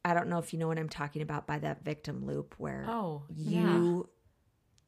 [0.04, 2.84] i don't know if you know what i'm talking about by that victim loop where
[2.88, 4.08] Oh, you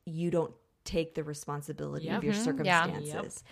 [0.04, 0.52] you don't
[0.84, 2.42] take the responsibility of your Yeah.
[2.42, 3.44] circumstances.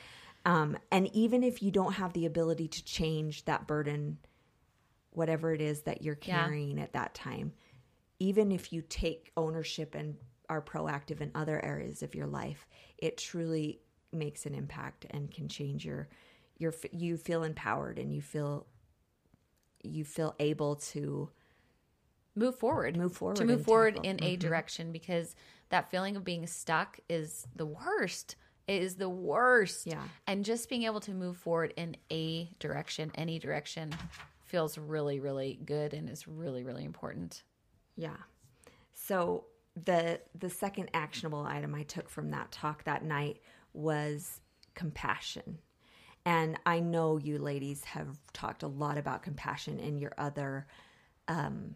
[0.46, 4.18] Um, and even if you don't have the ability to change that burden
[5.16, 6.44] whatever it is that you're Yeah.
[6.44, 7.52] carrying at that time
[8.18, 10.16] even if you take ownership and
[10.48, 12.66] are proactive in other areas of your life
[12.98, 13.80] it truly
[14.12, 16.08] makes an impact and can change your
[16.58, 18.66] your you feel empowered and you feel
[19.82, 21.28] you feel able to
[22.34, 24.10] move forward Move forward to move forward tackle.
[24.10, 24.46] in a mm-hmm.
[24.48, 25.34] direction because
[25.70, 30.02] that feeling of being stuck is the worst it is the worst Yeah.
[30.26, 33.94] and just being able to move forward in a direction any direction
[34.56, 37.42] feels really really good and is really really important
[37.96, 38.16] Yeah.
[38.94, 39.44] So
[39.84, 43.40] the the second actionable item I took from that talk that night
[43.74, 44.40] was
[44.74, 45.58] compassion.
[46.24, 50.66] And I know you ladies have talked a lot about compassion in your other
[51.28, 51.74] um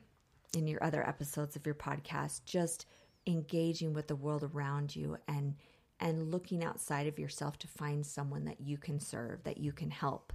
[0.57, 2.87] in your other episodes of your podcast just
[3.27, 5.55] engaging with the world around you and
[6.01, 9.91] and looking outside of yourself to find someone that you can serve, that you can
[9.91, 10.33] help.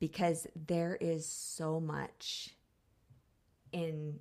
[0.00, 2.50] Because there is so much
[3.72, 4.20] in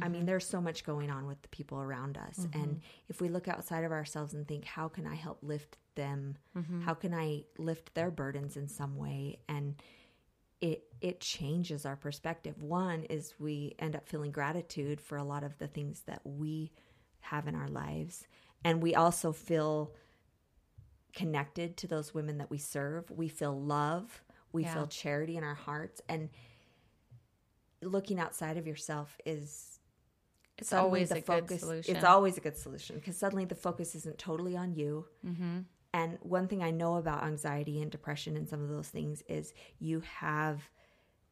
[0.00, 0.26] I mean, mm-hmm.
[0.26, 2.38] there's so much going on with the people around us.
[2.38, 2.62] Mm-hmm.
[2.62, 6.36] And if we look outside of ourselves and think, how can I help lift them?
[6.56, 6.82] Mm-hmm.
[6.82, 9.40] How can I lift their burdens in some way?
[9.48, 9.82] And
[10.60, 12.62] it it changes our perspective.
[12.62, 16.72] One is we end up feeling gratitude for a lot of the things that we
[17.20, 18.26] have in our lives.
[18.64, 19.94] And we also feel
[21.14, 23.10] connected to those women that we serve.
[23.10, 24.22] We feel love.
[24.52, 24.74] We Yeah.
[24.74, 26.00] feel charity in our hearts.
[26.08, 26.30] And
[27.82, 29.78] looking outside of yourself is
[30.56, 31.94] It's always the a focus, good solution.
[31.96, 35.06] It's always a good solution because suddenly the focus isn't totally on you.
[35.24, 35.60] Mm-hmm.
[35.94, 39.54] And one thing I know about anxiety and depression and some of those things is
[39.78, 40.68] you have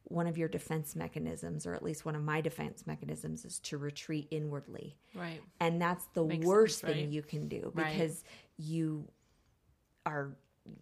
[0.05, 3.77] one of your defense mechanisms, or at least one of my defense mechanisms, is to
[3.77, 4.95] retreat inwardly.
[5.13, 5.41] Right.
[5.59, 7.91] And that's the Makes worst sense, thing you can do Right.
[7.91, 8.23] because
[8.55, 9.09] you
[10.05, 10.37] are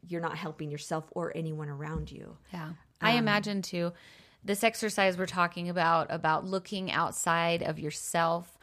[0.08, 2.38] you're not helping yourself or anyone around you.
[2.54, 2.72] Yeah.
[3.02, 3.94] I um, imagine too
[4.46, 8.58] this exercise we're talking about about looking outside of yourself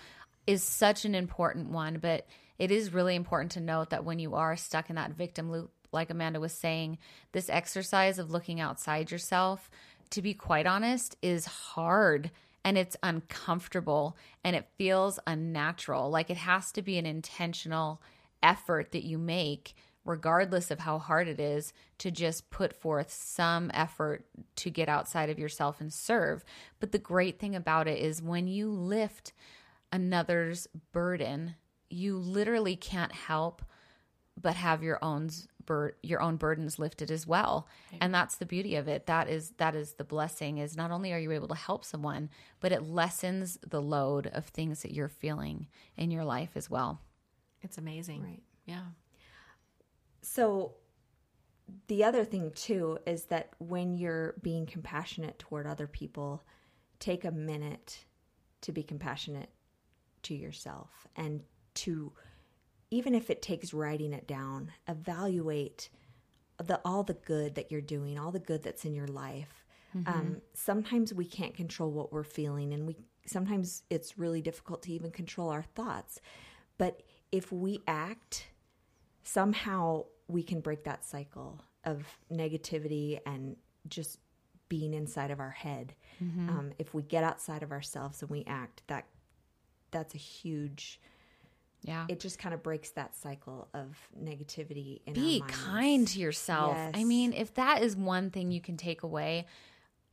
[0.46, 2.26] is such an important one, but
[2.58, 5.72] it is really important to note that when you are stuck in that victim loop
[5.92, 6.98] like Amanda was saying,
[7.32, 9.70] this exercise of looking outside yourself,
[10.10, 12.30] to be quite honest, is hard
[12.64, 16.10] and it's uncomfortable and it feels unnatural.
[16.10, 18.00] Like it has to be an intentional
[18.42, 19.74] effort that you make
[20.04, 24.24] regardless of how hard it is, to just put forth some effort
[24.56, 26.44] to get outside of yourself and serve.
[26.80, 29.32] But the great thing about it is when you lift
[29.92, 31.54] another's burden,
[31.90, 33.62] you literally can't help
[34.40, 35.28] but have your own
[35.66, 37.68] bur- your own burdens lifted as well.
[38.00, 39.06] And that's the beauty of it.
[39.06, 42.30] That is that is the blessing is not only are you able to help someone,
[42.60, 47.00] but it lessens the load of things that you're feeling in your life as well.
[47.60, 48.22] It's amazing.
[48.22, 48.42] Right.
[48.64, 48.82] Yeah.
[50.22, 50.74] So
[51.88, 56.44] the other thing too is that when you're being compassionate toward other people,
[56.98, 58.04] take a minute
[58.62, 59.50] to be compassionate
[60.22, 61.42] to yourself and
[61.74, 62.12] to
[62.90, 65.88] even if it takes writing it down, evaluate
[66.58, 69.64] the all the good that you're doing, all the good that's in your life.
[70.06, 72.96] Um, sometimes we can't control what we're feeling, and we
[73.26, 76.20] sometimes it's really difficult to even control our thoughts.
[76.78, 78.46] But if we act
[79.22, 83.56] somehow we can break that cycle of negativity and
[83.88, 84.18] just
[84.68, 85.94] being inside of our head.
[86.48, 89.06] Um, if we get outside of ourselves and we act, that
[89.90, 91.00] that's a huge.
[91.82, 92.06] Yeah.
[92.08, 95.00] It just kind of breaks that cycle of negativity.
[95.04, 96.78] In be kind to yourself.
[96.94, 99.46] I mean, if that is one thing you can take away,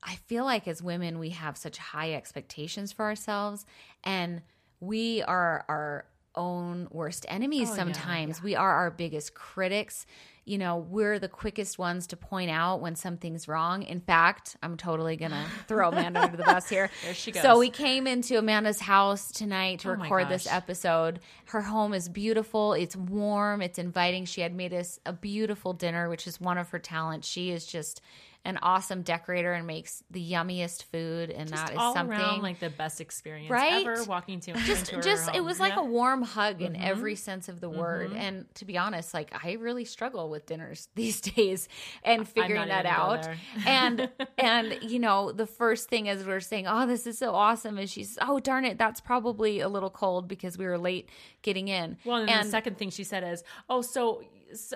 [0.02, 3.66] I feel like as women we have such high expectations for ourselves
[4.04, 4.42] and
[4.80, 6.06] we are our
[6.36, 8.44] own worst enemies Oh, yeah, sometimes.
[8.44, 10.06] We are our biggest critics.
[10.46, 13.84] You know, we're the quickest ones to point out when something's wrong.
[13.84, 16.90] In fact, I'm totally going to throw Amanda under the bus here.
[17.04, 17.44] There she goes.
[17.44, 21.20] So we came into Amanda's house tonight to Oh record this episode.
[21.46, 22.74] Her home is beautiful.
[22.74, 23.62] It's warm.
[23.62, 24.26] It's inviting.
[24.26, 27.28] She had made us a beautiful dinner, which is one of her talents.
[27.28, 28.02] She is just
[28.46, 32.42] an awesome decorator and makes the yummiest food, and Just that is all something around
[32.42, 33.86] like the best experience Right?
[33.86, 35.82] ever walking to just just it was like Yeah.
[35.82, 36.82] a warm hug in Mm-hmm.
[36.84, 40.88] every sense of the word and to be honest like i really struggle with dinners
[40.96, 41.68] these days
[42.04, 43.28] and figuring that out
[43.66, 47.78] and and you know the first thing as we're saying oh this is so awesome
[47.78, 51.10] is she's oh darn it that's probably a little cold because we were late
[51.42, 54.24] getting in Well, and, and the second thing she said is, "Oh, so."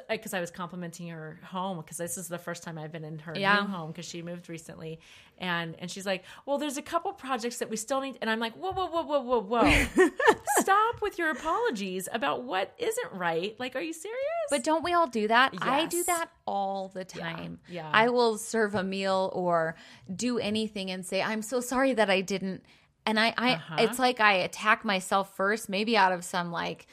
[0.10, 3.18] Because I was complimenting her home because this is the first time I've been in
[3.20, 3.62] her Yeah.
[3.62, 5.00] new home because she moved recently,
[5.40, 8.40] and and she's like, "Well, there's a couple projects that we still need," and I'm
[8.40, 10.10] like, "Whoa, whoa, whoa, whoa, whoa, whoa!
[10.60, 13.60] Stop with your apologies about what isn't right.
[13.60, 14.20] Like, are you serious?"
[14.50, 15.54] But don't we all do that?
[15.62, 17.60] I do that all the time.
[17.68, 17.90] yeah.
[17.92, 19.76] I will serve a meal or
[20.14, 22.64] do anything and say, I'm so sorry that I didn't.
[23.06, 23.76] And I, I Uh-huh.
[23.80, 26.88] it's like I attack myself first, maybe out of some like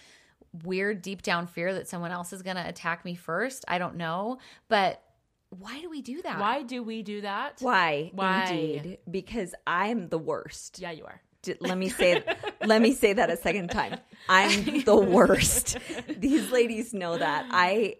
[0.65, 3.65] weird deep down fear that someone else is going to attack me first.
[3.69, 4.39] I don't know.
[4.69, 5.03] But
[5.51, 6.39] why do we do that?
[6.39, 7.57] why do we do that?
[7.61, 8.11] Why?
[8.15, 8.45] Why?
[8.51, 10.79] Indeed, because I'm the worst.
[10.81, 11.21] Yeah, you are.
[11.43, 12.23] D- let me say
[12.65, 13.99] let me say that a second time.
[14.29, 15.79] I'm the worst.
[16.09, 17.47] These ladies know that.
[17.51, 17.97] I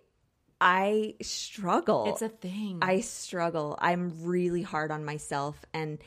[0.61, 2.13] I struggle.
[2.13, 2.81] It's a thing.
[2.83, 3.79] I struggle.
[3.81, 5.99] I'm really hard on myself and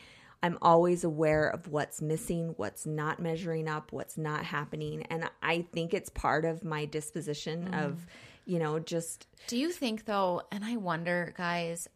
[0.44, 5.04] I'm always aware of what's missing, what's not measuring up, what's not happening.
[5.04, 7.86] And I think it's part of my disposition mm.
[7.86, 8.06] of,
[8.46, 11.88] you know, just Do you think though, and I wonder, guys,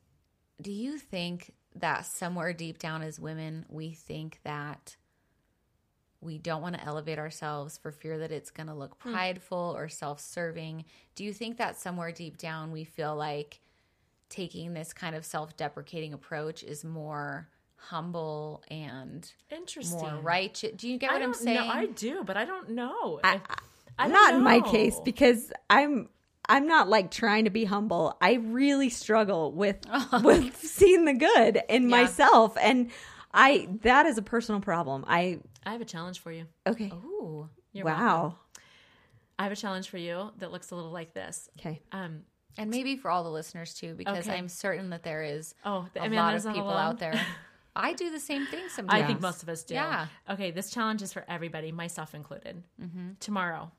[0.61, 4.95] do you think that somewhere deep down as women, we think that
[6.21, 9.11] we don't want to elevate ourselves for fear that it's going to look hmm.
[9.11, 10.85] prideful or self serving?
[11.15, 13.59] Do you think that somewhere deep down we feel like
[14.29, 19.99] taking this kind of self deprecating approach is more humble and Interesting.
[19.99, 20.71] more righteous?
[20.75, 21.55] Do you get what I'm saying?
[21.57, 21.67] know.
[21.73, 23.19] I do, but I don't know.
[23.23, 23.41] I, If-
[23.99, 26.09] I don't not in my case because I'm
[26.49, 28.15] I'm not like trying to be humble.
[28.21, 29.78] I really struggle with
[30.23, 32.89] with seeing the good in myself and
[33.34, 35.03] I that is a personal problem.
[35.07, 36.45] I I have a challenge for you.
[36.65, 36.91] okay.
[36.93, 37.49] Ooh.
[37.73, 37.97] You're wow.
[38.21, 38.38] welcome.
[39.39, 41.49] I have a challenge for you that looks a little like this.
[41.59, 41.82] Okay.
[41.91, 42.21] Um,
[42.57, 44.36] And maybe for all the listeners too, because Okay.
[44.38, 46.78] I'm certain that there is Oh, the a lot of people alone?
[46.78, 47.13] out there.
[47.78, 49.03] I do the same thing sometimes.
[49.03, 49.75] I think most of us do.
[49.75, 50.07] Yeah.
[50.30, 52.63] Okay, this challenge is for everybody, myself included.
[53.19, 53.71] Tomorrow,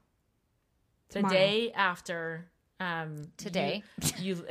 [1.10, 2.46] the day after
[2.80, 3.82] um, Today.
[4.18, 4.34] you.
[4.36, 4.44] you,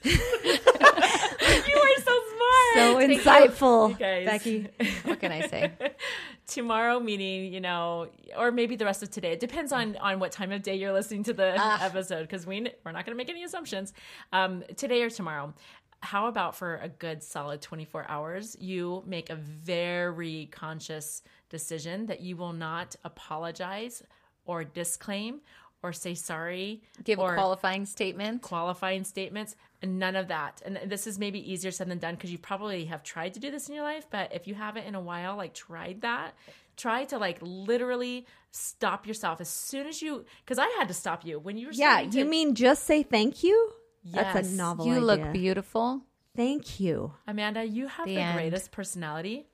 [0.04, 2.74] you are so smart.
[2.74, 3.98] So Thank insightful.
[3.98, 4.68] Becky.
[5.04, 5.72] What can I say?
[6.48, 10.32] tomorrow meaning you know or maybe the rest of today it depends on on what
[10.32, 13.28] time of day you're listening to the episode because we we're not going to make
[13.28, 13.92] any assumptions
[14.32, 15.52] um today or tomorrow
[16.00, 22.20] how about for a good solid 24 hours you make a very conscious decision that
[22.20, 24.02] you will not apologize
[24.44, 25.40] or disclaim
[25.82, 28.42] or say sorry Give or a qualifying statement.
[28.42, 32.38] qualifying statements none of that and this is maybe easier said than done because you
[32.38, 35.00] probably have tried to do this in your life but if you haven't in a
[35.00, 36.34] while like tried that
[36.76, 41.24] try to like literally stop yourself as soon as you because i had to stop
[41.24, 43.72] you when you were Yeah, to, you mean just say thank you?
[44.12, 44.52] That's Yes.
[44.52, 45.04] a novel You idea.
[45.04, 46.02] look beautiful.
[46.36, 47.14] Thank you.
[47.26, 49.46] amanda you have The the, greatest personality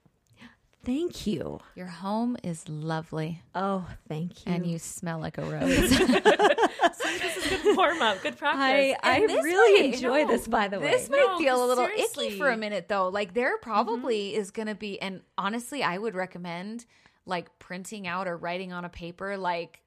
[0.85, 1.61] Thank you.
[1.77, 4.53] Your home is lovely, Oh, thank you.
[4.53, 5.89] and you smell like a rose.
[5.89, 10.69] this is good warm up good practice I, I really might- enjoy no, this, by
[10.69, 10.91] the way.
[10.91, 13.09] this might No, feel a little icky for a minute, though.
[13.09, 13.63] Like there mm-hmm.
[13.63, 16.85] probably is going to be, and honestly, I would recommend
[17.25, 19.37] like printing out or writing on a paper.
[19.39, 19.81] Like,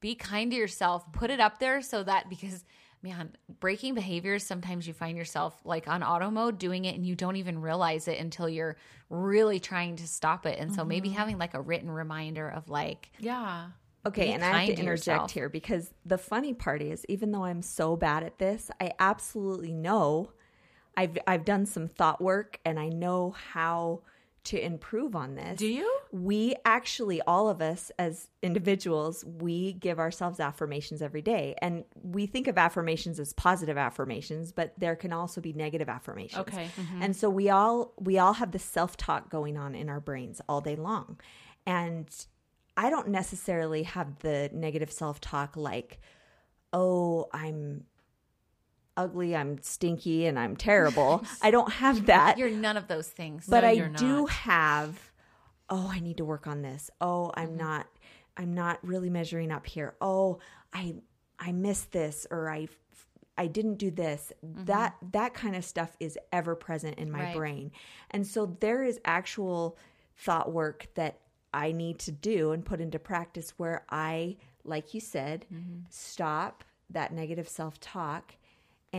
[0.00, 1.10] be kind to yourself.
[1.12, 2.64] Put it up there so that because
[3.06, 7.14] man, breaking behaviors, sometimes you find yourself like on auto mode doing it and you
[7.14, 8.76] don't even realize it until you're
[9.10, 10.58] really trying to stop it.
[10.58, 11.18] And so maybe mm-hmm.
[11.18, 13.68] having like a written reminder of like, yeah
[14.06, 15.30] Okay, and I have kind to to interject yourself.
[15.32, 19.72] here because the funny part is, even though I'm so bad at this, I absolutely
[19.72, 20.30] know
[20.96, 24.02] I've I've done some thought work and I know how
[24.46, 25.58] to improve on this.
[25.58, 31.56] do you We actually, all of us as individuals, we give ourselves affirmations every day,
[31.60, 36.40] and we think of affirmations as positive affirmations, but there can also be negative affirmations.
[36.42, 36.70] Okay.
[36.80, 37.02] Mm-hmm.
[37.02, 40.40] And so we all we all have the self talk going on in our brains
[40.48, 41.20] all day long,
[41.66, 42.08] and
[42.76, 46.00] I don't necessarily have the negative self talk like,
[46.72, 47.84] oh, I'm
[48.96, 51.24] ugly, I'm stinky, and I'm terrible.
[51.42, 53.46] I don't have that you're none of those things.
[53.48, 54.30] but No, I do not.
[54.30, 55.12] have
[55.68, 56.90] oh I need to work on this.
[57.00, 57.58] Oh, I'm Mm-hmm.
[57.58, 57.86] not
[58.36, 59.94] I'm not really measuring up here.
[60.00, 60.38] Oh,
[60.72, 60.96] I
[61.38, 62.68] I missed this or I
[63.38, 64.32] I didn't do this.
[64.42, 67.34] That that kind of stuff is ever present in my Right.
[67.34, 67.72] brain.
[68.10, 69.76] And so there is actual
[70.16, 71.18] thought work that
[71.52, 75.46] I need to do and put into practice where I like you said
[75.90, 78.34] stop that negative self-talk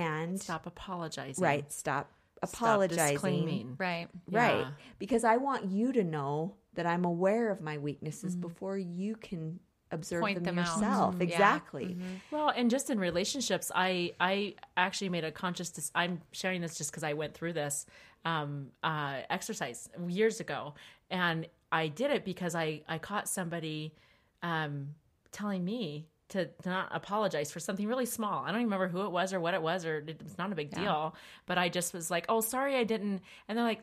[0.01, 2.09] and stop apologizing right stop
[2.45, 3.75] Stop apologizing disclaiming.
[3.79, 4.07] right.
[4.29, 4.57] Right.
[4.59, 4.69] Yeah.
[4.99, 9.59] Because I want you to know that I'm aware of my weaknesses before you can
[9.89, 10.77] observe Point them, them out.
[10.77, 11.15] yourself.
[11.15, 11.19] Mhm.
[11.21, 11.25] Yeah.
[11.33, 11.97] Exactly.
[12.29, 15.71] Well, and just in relationships, I I actually made a conscious.
[15.71, 17.87] Dis- I'm sharing this just because I went through this
[18.23, 20.75] um, uh, exercise years ago,
[21.09, 23.95] and I did it because I I caught somebody
[24.43, 24.93] um,
[25.31, 28.43] telling me to not apologize for something really small.
[28.43, 30.51] I don't even remember who it was or what it was, or it was not
[30.51, 31.15] a big deal.
[31.45, 33.81] But I just was like, "Oh, sorry, I didn't," and they're like.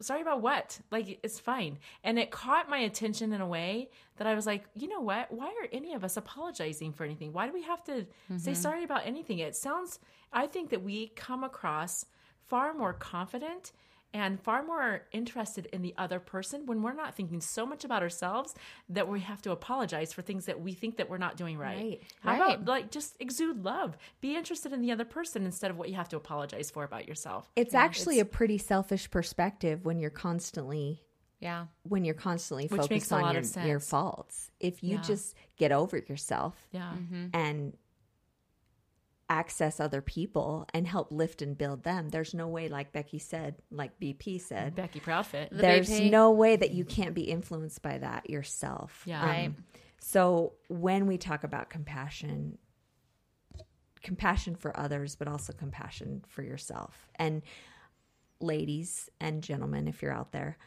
[0.00, 0.78] Sorry about what?
[0.90, 1.78] Like it's fine.
[2.02, 5.32] And it caught my attention in a way that I was like, you know what?
[5.32, 7.32] Why are any of us apologizing for anything?
[7.32, 8.04] Why do we have to
[8.36, 8.54] say mm-hmm.
[8.54, 9.38] sorry about anything?
[9.38, 10.00] It sounds
[10.32, 12.06] I think that we come across
[12.48, 13.72] far more confident
[14.14, 18.00] and far more interested in the other person when we're not thinking so much about
[18.00, 18.54] ourselves
[18.88, 21.76] that we have to apologize for things that we think that we're not doing right.
[21.76, 22.02] Right.
[22.20, 22.54] How Right.
[22.54, 23.98] about like just exude love?
[24.20, 27.08] Be interested in the other person instead of what you have to apologize for about
[27.08, 27.50] yourself.
[27.56, 31.02] It's actually a pretty selfish perspective when you're constantly
[31.40, 31.66] Yeah.
[31.82, 33.66] when you're constantly Which focused makes a on lot your, of sense.
[33.66, 34.50] your faults.
[34.60, 35.02] If you Yeah.
[35.02, 36.92] just get over yourself Yeah.
[36.92, 37.76] and mm-hmm.
[39.28, 43.56] Access other people and help lift and build them, there's no way, like Becky said,
[43.70, 45.48] like BP said, Becky Proudfit.
[45.50, 46.10] there's BP.
[46.10, 49.02] no way that you can't be influenced by that yourself.
[49.06, 49.22] Yeah.
[49.22, 49.52] Um, Right.
[49.98, 52.58] So when we talk about compassion,
[54.02, 57.08] compassion for others, but also compassion for yourself.
[57.16, 57.40] And
[58.40, 60.58] ladies and gentlemen, if you're out there,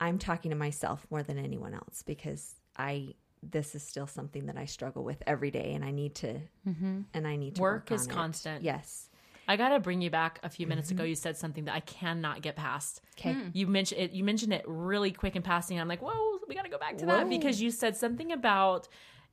[0.00, 4.56] I'm talking to myself more than anyone else because I this is still something that
[4.56, 7.00] I struggle with every day, and I need to mm-hmm.
[7.14, 8.14] and I need to Work work, is on it.
[8.14, 8.64] constant.
[8.64, 9.08] Yes.
[9.50, 11.04] I got to bring you back a few minutes ago.
[11.04, 11.08] Mm-hmm.
[11.08, 13.00] You said something that I cannot get past.
[13.18, 13.32] Okay.
[13.32, 13.48] Hmm.
[13.54, 14.12] You mentioned it.
[14.12, 15.80] You mentioned it really quick in passing.
[15.80, 18.88] I'm like, whoa, we got to go back to that because you said something about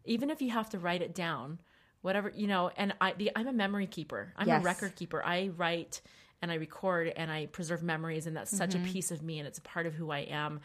[0.05, 1.59] even if you have to write it down,
[2.01, 2.71] whatever you know.
[2.77, 4.33] And I, the, I'm a memory keeper.
[4.37, 4.61] I'm Yes.
[4.61, 5.21] a record keeper.
[5.23, 6.01] I write
[6.41, 8.91] and I record and I preserve memories, and that's such a mm-hmm.
[8.91, 10.61] piece of me, and it's a part of who I am.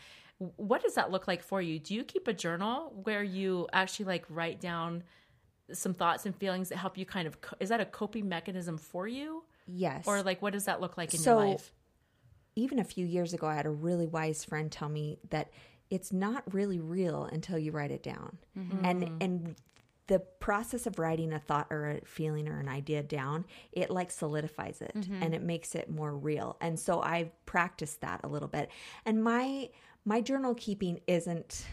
[0.57, 1.79] What does that look like for you?
[1.79, 5.05] Do you keep a journal where you actually like write down?
[5.73, 8.77] some thoughts and feelings that help you kind of co- is that a coping mechanism
[8.77, 10.05] for you Yes.
[10.05, 11.73] or like what does that look like in So, your life
[12.57, 15.51] even a few years ago, I had a really wise friend tell me that
[15.89, 18.39] it's not really real until you write it down.
[18.59, 18.85] Mm-hmm.
[18.85, 19.57] And and
[20.07, 24.11] the process of writing a thought or a feeling or an idea down, it like
[24.11, 25.23] solidifies it mm-hmm.
[25.23, 26.57] and it makes it more real.
[26.61, 28.71] And so I've practiced that a little bit.
[29.07, 29.71] And my
[30.05, 31.67] my journal keeping isn't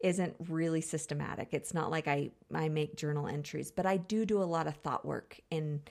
[0.00, 1.48] isn't really systematic.
[1.52, 4.76] It's not like I I make journal entries, but I do do a lot of
[4.76, 5.82] thought work in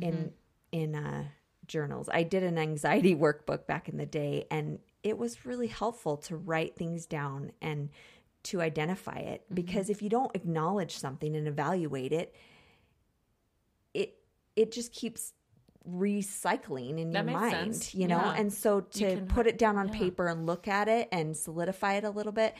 [0.00, 0.32] in
[0.72, 1.24] in uh
[1.66, 2.08] journals.
[2.12, 6.36] I did an anxiety workbook back in the day and it was really helpful to
[6.36, 7.90] write things down and
[8.44, 12.34] to identify it because if you don't acknowledge something and evaluate it
[13.94, 14.18] it
[14.56, 15.32] it just keeps
[15.86, 17.94] recycling in That your mind sense.
[17.94, 18.34] you know Yeah.
[18.36, 19.94] and so to can- put it down on yeah.
[19.98, 22.54] paper and look at it and solidify it a little bit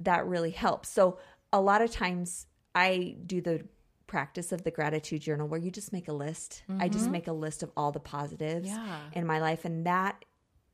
[0.00, 1.18] that really helps so
[1.52, 3.66] a lot of times i do the
[4.06, 7.32] practice of the gratitude journal where you just make a list i just make a
[7.32, 8.86] list of all the positives Mm-hmm.
[8.86, 8.98] Yeah.
[9.14, 10.24] in my life and that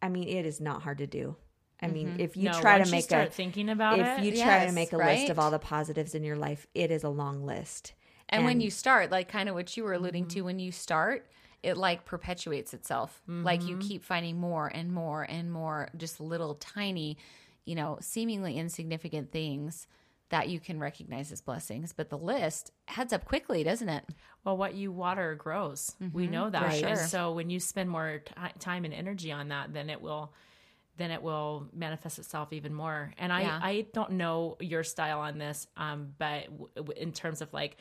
[0.03, 1.37] i mean it is not hard to do
[1.81, 4.25] i mean if you No, try to make start a thinking about it if it,
[4.37, 7.05] you try to make a list of all the positives in your life it is
[7.05, 7.93] a long list
[8.29, 11.29] And, when you start, like kind of what you were alluding to, when you start,
[11.63, 13.23] it like perpetuates itself.
[13.29, 17.19] Like you keep finding more and more and more, just little tiny,
[17.65, 19.87] you know, seemingly insignificant things
[20.31, 21.93] that you can recognize as blessings.
[21.93, 24.05] But the list adds up quickly, doesn't it?
[24.45, 25.95] Well, what you water grows.
[26.13, 26.73] We know that.
[26.75, 27.07] And sure.
[27.07, 30.33] so when you spend more ti time and energy on that, then it will
[30.99, 33.13] then it will manifest itself even more.
[33.19, 33.61] And I Yeah.
[33.63, 36.45] I don't know your style on this, um, but
[36.75, 37.77] w- in terms of like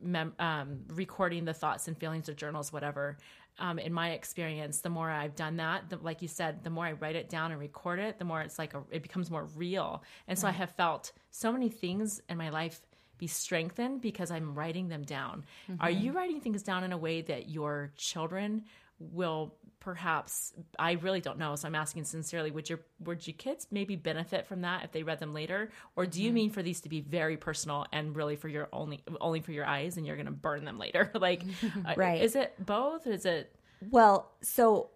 [0.00, 3.18] mem- um, recording the thoughts and feelings of journals, whatever.
[3.60, 6.86] Um, in my experience, the more I've done that, the, like you said, the more
[6.86, 9.46] I write it down and record it, the more it's like a, it becomes more
[9.56, 10.04] real.
[10.28, 12.80] And so I have felt so many things in my life
[13.18, 15.44] be strengthened because I'm writing them down.
[15.80, 18.62] Are you writing things down in a way that your children
[18.98, 23.66] will perhaps I really don't know, so I'm asking sincerely, would your would your kids
[23.70, 25.70] maybe benefit from that if they read them later?
[25.96, 29.02] Or do you mean for these to be very personal and really for your only
[29.20, 31.10] only for your eyes and you're gonna burn them later?
[31.20, 31.42] like
[31.86, 32.22] uh, Right.
[32.22, 33.06] is it both?
[33.06, 34.90] Is it Well, so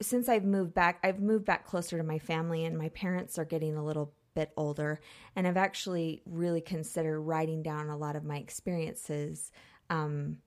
[0.00, 3.44] since I've moved back, I've moved back closer to my family, and my parents are
[3.44, 5.00] getting a little bit older.
[5.34, 9.50] And I've actually really considered writing down a lot of my experiences.
[9.90, 10.38] Um,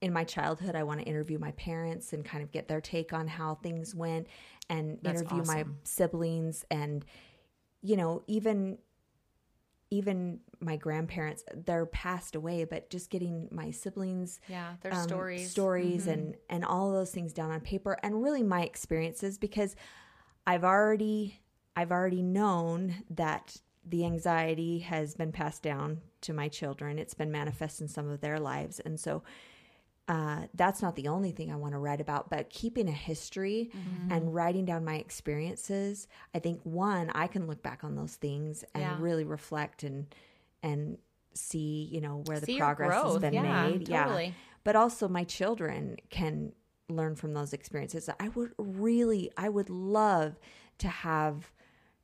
[0.00, 3.12] in my childhood, I want to interview my parents and kind of get their take
[3.12, 4.28] on how things went
[4.70, 7.04] and That's interview my siblings and,
[7.82, 8.78] you know, even
[9.90, 15.50] even my grandparents they're passed away but just getting my siblings Yeah, their um, stories.
[15.50, 19.74] stories and and all those things down on paper and really my experiences because
[20.46, 21.40] I've already
[21.74, 26.98] I've already known that the anxiety has been passed down to my children.
[26.98, 29.22] It's been manifest in some of their lives, and so
[30.08, 32.30] uh, that's not the only thing I want to write about.
[32.30, 33.70] But keeping a history
[34.10, 38.64] and writing down my experiences, I think one I can look back on those things
[38.74, 38.96] and Yeah.
[38.98, 40.06] really reflect and
[40.62, 40.98] and
[41.34, 43.20] see you know where See the progress has growth.
[43.20, 43.86] been Yeah, made.
[43.86, 44.34] totally.
[44.64, 46.52] but also my children can
[46.88, 48.08] learn from those experiences.
[48.18, 50.38] I would really, I would love
[50.78, 51.52] to have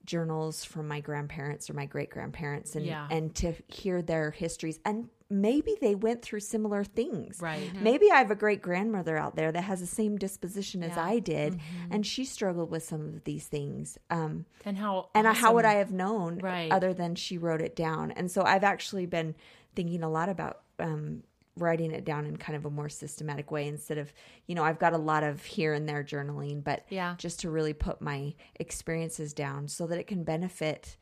[0.04, 3.06] journals from my grandparents or my great grandparents and Yeah.
[3.10, 7.70] and to hear their histories and maybe they went through similar things Right.
[7.80, 11.18] maybe i have a great grandmother out there that has the same disposition as i
[11.18, 11.58] did
[11.90, 15.74] and she struggled with some of these things um And how and how would I
[15.74, 16.70] have known Right.
[16.72, 18.10] other than she wrote it down?
[18.12, 19.34] And so I've actually been
[19.74, 21.22] thinking a lot about um,
[21.56, 24.12] writing it down in kind of a more systematic way instead of,
[24.46, 27.14] you know, I've got a lot of here and there journaling, but Yeah.
[27.18, 30.96] just to really put my experiences down so that it can benefit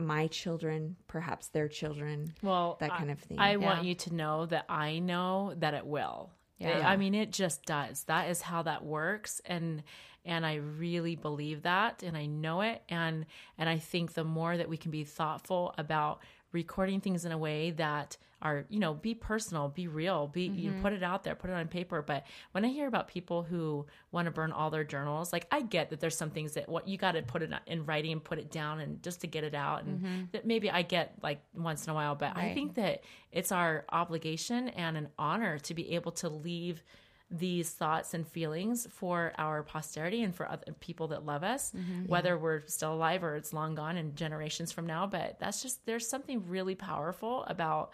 [0.00, 3.38] my children, perhaps their children, well that I- kind of thing.
[3.38, 6.30] I want you to know that I know that it will.
[6.58, 6.86] Yeah.
[6.86, 8.04] I mean, it just does.
[8.04, 9.82] That is how that works, and
[10.26, 13.24] and I really believe that, and I know it, and
[13.56, 16.20] and I think the more that we can be thoughtful about
[16.52, 20.70] recording things in a way that are you know be personal be real be you
[20.70, 20.82] Mm-hmm.
[20.82, 23.86] put it out there put it on paper but when i hear about people who
[24.12, 26.88] want to burn all their journals like i get that there's some things that what
[26.88, 29.44] you got to put it in writing and put it down and just to get
[29.44, 32.54] it out and that maybe i get like once in a while but i Mm-hmm.
[32.54, 36.82] Think that it's our obligation and an honor to be able to leave
[37.30, 42.06] these thoughts and feelings for our posterity and for other people that love us, Mm-hmm.
[42.06, 45.06] whether we're still alive or it's long gone and generations from now.
[45.06, 47.92] But that's just, there's something really powerful about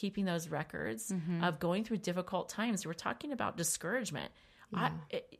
[0.00, 1.42] keeping those records Mm-hmm.
[1.44, 2.86] of going through difficult times.
[2.86, 4.30] We're talking about discouragement.
[4.74, 4.90] I,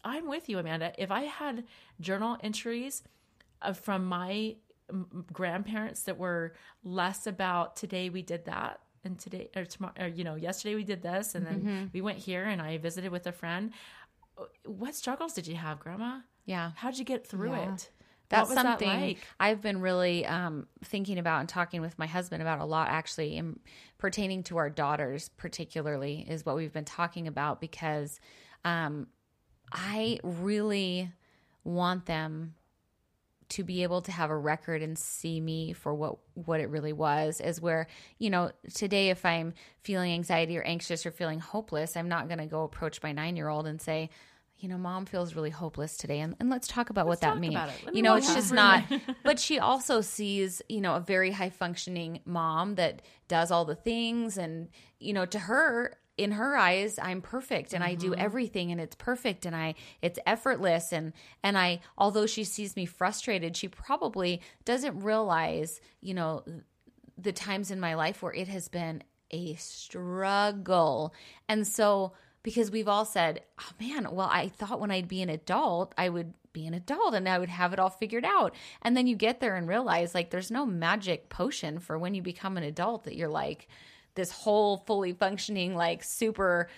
[0.04, 0.92] I'm with you, Amanda.
[0.98, 1.64] If I had
[2.00, 3.02] journal entries
[3.62, 4.56] uh, from my
[5.32, 10.24] grandparents that were less about today we did that and today or tomorrow or you
[10.24, 13.32] know yesterday we did this and then we went here and I visited with a
[13.32, 13.72] friend.
[14.64, 16.20] What struggles did you have, Grandma?
[16.46, 16.70] Yeah.
[16.76, 17.74] How'd you get through Yeah.
[17.74, 17.90] it?
[18.28, 19.18] That's something that like?
[19.40, 23.36] I've been really um, thinking about and talking with my husband about a lot, actually,
[23.36, 23.58] in,
[23.96, 28.20] pertaining to our daughters, particularly, is what we've been talking about because
[28.64, 29.06] um,
[29.72, 31.10] I really
[31.64, 32.54] want them
[33.50, 36.92] to be able to have a record and see me for what what it really
[36.92, 37.86] was is where
[38.18, 42.38] you know today if i'm feeling anxiety or anxious or feeling hopeless i'm not going
[42.38, 44.10] to go approach my 9 year old and say
[44.58, 47.54] you know mom feels really hopeless today and, and let's talk about what that means
[47.54, 47.74] about it.
[47.84, 48.84] Let me you know it's just not
[49.24, 53.74] but she also sees you know a very high functioning mom that does all the
[53.74, 58.72] things and you know to her in her eyes i'm perfect and i do everything
[58.72, 61.12] and it's perfect and i it's effortless and
[61.44, 66.42] and i although she sees me frustrated she probably doesn't realize you know
[67.16, 71.12] the times in my life where it has been a struggle.
[71.48, 72.12] And so
[72.48, 76.08] because we've all said oh man well i thought when i'd be an adult i
[76.08, 78.54] would be an adult and i would have it all figured out.
[78.82, 82.22] And then you get there and realize like there's no magic potion for when you
[82.22, 83.68] become an adult that you're like
[84.14, 86.68] this whole fully functioning like super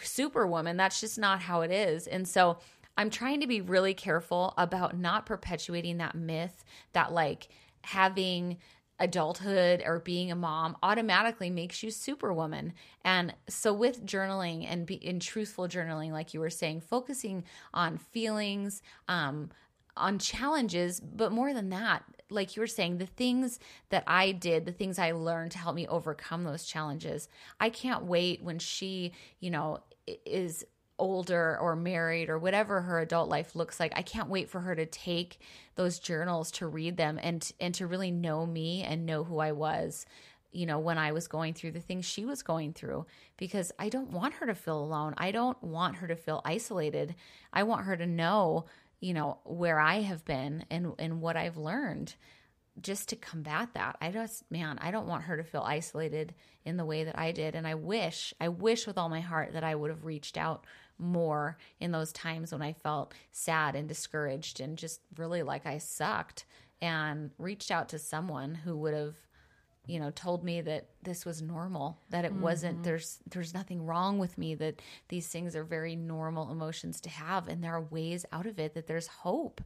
[0.00, 0.76] superwoman.
[0.76, 2.06] That's just not how it is.
[2.06, 2.58] And so
[2.96, 7.48] i'm trying to be really careful about not perpetuating that myth that like
[7.82, 8.56] having
[9.00, 12.72] adulthood or being a mom automatically makes you superwoman
[13.04, 17.42] and so with journaling and be in truthful journaling like you were saying focusing
[17.72, 19.50] on feelings um
[19.96, 24.64] on challenges, but more than that, like you were saying, the things that I did,
[24.64, 27.28] the things I learned to help me overcome those challenges.
[27.60, 29.80] I can't wait when she, you know,
[30.26, 30.64] is
[30.98, 33.92] older or married or whatever her adult life looks like.
[33.96, 35.38] I can't wait for her to take
[35.74, 39.52] those journals to read them and and to really know me and know who I
[39.52, 40.06] was
[40.54, 43.88] you know, when I was going through the things she was going through, because I
[43.88, 45.14] don't want her to feel alone.
[45.18, 47.16] I don't want her to feel isolated.
[47.52, 48.66] I want her to know,
[49.00, 52.14] you know, where I have been and, and what I've learned
[52.80, 53.96] just to combat that.
[54.00, 56.34] I just, man, I don't want her to feel isolated
[56.64, 57.54] in the way that I did.
[57.54, 60.64] And I wish, I wish with all my heart that I would have reached out
[60.98, 65.78] more in those times when I felt sad and discouraged and just really like I
[65.78, 66.44] sucked
[66.80, 69.14] and reached out to someone who would have
[69.86, 72.42] you know told me that this was normal that it mm-hmm.
[72.42, 77.10] wasn't there's there's nothing wrong with me that these things are very normal emotions to
[77.10, 79.60] have and there are ways out of it that there's hope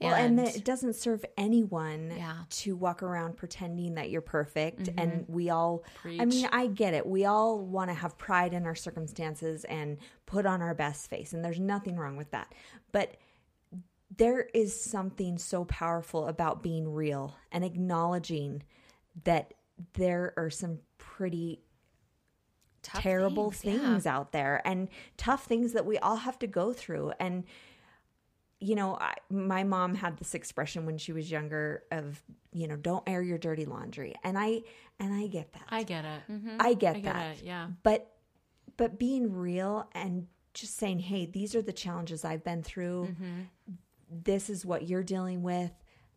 [0.00, 2.34] Well, and, that it doesn't serve anyone Yeah.
[2.50, 4.84] to walk around pretending that you're perfect.
[4.84, 4.98] Mm-hmm.
[4.98, 7.06] And we all, I mean, I get it.
[7.06, 11.32] We all want to have pride in our circumstances and put on our best face.
[11.32, 12.52] And there's nothing wrong with that.
[12.92, 13.16] But
[14.16, 18.62] there is something so powerful about being real and acknowledging
[19.24, 19.54] that
[19.94, 21.60] there are some pretty
[22.82, 24.14] Tough terrible things, things, yeah.
[24.14, 27.44] out there and tough things that we all have to go through and
[28.64, 32.76] you know I, my mom had this expression when she was younger of you know
[32.76, 34.62] don't air your dirty laundry and i
[34.98, 36.20] and i get that I get it.
[36.30, 36.56] Mm-hmm.
[36.60, 37.42] i get I get that it.
[37.44, 37.68] Yeah.
[37.82, 38.10] but
[38.76, 43.40] but being real and just saying hey these are the challenges i've been through mm-hmm.
[44.08, 45.72] this is what you're dealing with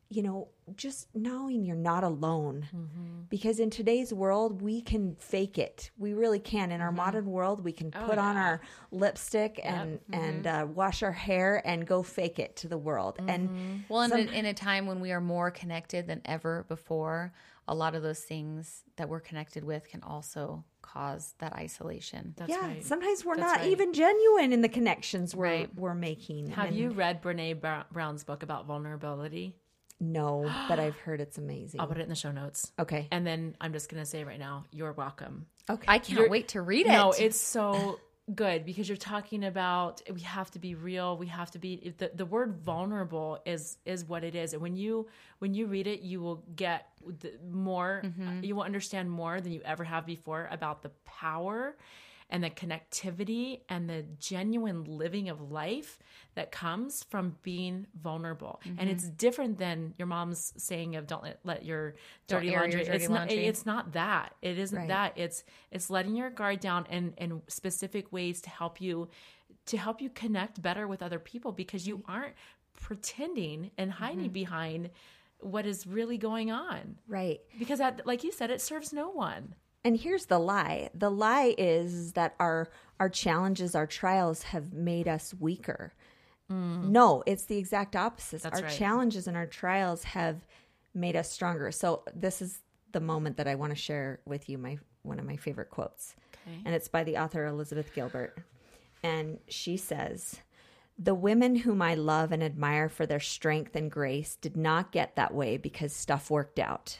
[0.09, 2.67] you know just knowing you're not alone.
[2.75, 3.21] Mm-hmm.
[3.29, 5.91] Because in today's world we can fake it.
[5.97, 6.71] We really can.
[6.71, 6.97] In our mm-hmm.
[6.97, 8.43] modern world we can oh, put on yeah.
[8.43, 10.13] our lipstick and mm-hmm.
[10.13, 13.19] and uh, wash our hair and go fake it to the world.
[13.27, 17.33] And well in, a, in a time when we are more connected than ever before
[17.67, 22.33] a lot of those things that we're connected with can also cause that isolation.
[22.37, 22.83] That's yeah right.
[22.83, 23.71] sometimes we're That's not right.
[23.71, 25.75] even genuine in the connections we're, Right.
[25.75, 26.47] we're making.
[26.51, 29.55] Have And- you read Brene Brown's book about vulnerability?
[29.99, 32.71] No but i've heard it's amazing I'll put it in the show notes.
[32.79, 35.45] okay And then I'm just going to say right now, you're welcome.
[35.69, 37.99] okay i can't You're- wait to read it No, it's so
[38.35, 41.17] good because you're talking about we have to be real.
[41.17, 44.51] We have to be the, the word vulnerable is is what it is.
[44.51, 45.07] And when you
[45.39, 46.87] when you read it, you will get
[47.21, 48.01] the, more.
[48.03, 48.43] Mm-hmm.
[48.43, 51.77] You will understand more than you ever have before about the power
[52.29, 55.97] and the connectivity and the genuine living of life
[56.35, 58.59] that comes from being vulnerable.
[58.77, 61.95] And it's different than your mom's saying of don't let, let your
[62.27, 62.83] Don't dirty air your laundry.
[62.83, 63.35] dirty it's laundry.
[63.37, 64.35] not it's not that.
[64.41, 64.87] It isn't Right.
[64.89, 65.13] that.
[65.15, 69.07] It's it's letting your guard down and and specific ways to help you
[69.67, 72.33] to help you connect better with other people because you aren't
[72.81, 74.33] pretending and hiding Mm-hmm.
[74.33, 74.89] behind
[75.39, 76.97] what is really going on.
[77.07, 79.55] right Because that like you said it serves no one.
[79.83, 80.89] And here's the lie.
[80.93, 82.69] The lie is that our
[82.99, 85.93] our challenges, our trials have made us weaker.
[86.91, 88.39] No, it's the exact opposite.
[88.39, 88.43] Mm.
[88.43, 88.77] That's our right.
[88.77, 90.45] challenges and our trials have
[90.93, 91.71] made us stronger.
[91.71, 92.59] So this is
[92.93, 96.15] the moment that I want to share with you my one of my favorite quotes.
[96.47, 96.61] Okay.
[96.65, 98.37] And it's by the author Elizabeth Gilbert.
[99.03, 100.37] And she says,
[100.97, 105.15] The women whom I love and admire for their strength and grace did not get
[105.15, 106.99] that way because stuff worked out.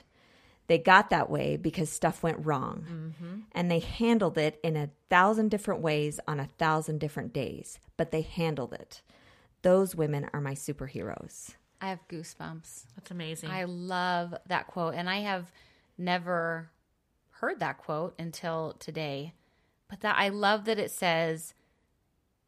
[0.68, 2.86] They got that way because stuff went wrong.
[2.90, 3.40] Mm-hmm.
[3.54, 8.12] And they handled it in a thousand different ways on a thousand different days, but
[8.12, 9.02] they handled it.
[9.62, 11.56] Those women are my superheroes.
[11.82, 12.84] I have goosebumps.
[12.96, 13.50] That's amazing.
[13.50, 14.96] I love that quote.
[14.96, 15.52] And I have
[15.98, 16.70] never
[17.32, 19.34] heard that quote until today.
[19.90, 21.54] But that I love that it says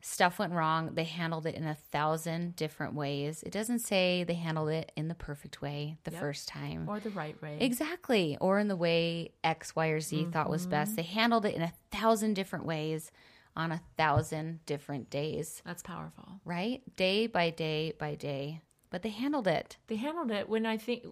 [0.01, 0.91] stuff went wrong.
[0.93, 3.43] They handled it in a thousand different ways.
[3.43, 6.19] It doesn't say they handled it in the perfect way the Yep.
[6.19, 6.87] first time.
[6.87, 7.57] or the right way.
[7.59, 8.37] Exactly.
[8.39, 10.71] Or in the way X, Y, or Z thought was mm-hmm.
[10.71, 10.95] best.
[10.95, 13.11] They handled it in a thousand different ways
[13.55, 16.39] on a thousand different days, That's powerful.
[16.45, 16.81] right?
[16.95, 18.61] Day by day by day.
[18.89, 19.77] But they handled it.
[19.87, 21.05] They handled it when I think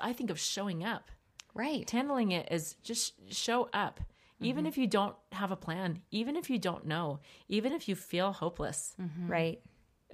[0.00, 1.10] I think of showing up.
[1.54, 1.88] Right.
[1.90, 4.00] Handling it is just show up.
[4.40, 4.68] Even mm-hmm.
[4.68, 8.32] if you don't have a plan, even if you don't know, even if you feel
[8.32, 8.94] hopeless.
[9.00, 9.28] Mm-hmm.
[9.30, 9.60] Right?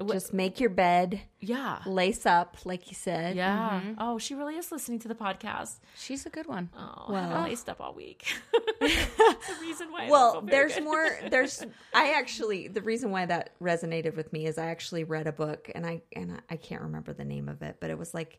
[0.01, 1.79] Wh- Just make your bed, Yeah.
[1.87, 3.35] lace up, like you said.
[3.37, 3.81] Yeah.
[3.83, 3.93] Mm-hmm.
[3.99, 5.79] Oh, she really is listening to the podcast.
[5.97, 6.69] She's a good one.
[6.77, 7.23] Oh, I Well.
[7.23, 8.27] haven't laced up all week.
[8.81, 9.99] That's the reason why.
[9.99, 10.85] I don't Well, feel very there's good.
[10.85, 11.19] more.
[11.31, 11.65] There's.
[11.95, 12.69] I actually.
[12.69, 16.03] The reason why that resonated with me is I actually read a book, and I
[16.15, 18.39] and I- I can't remember the name of it, but it was like,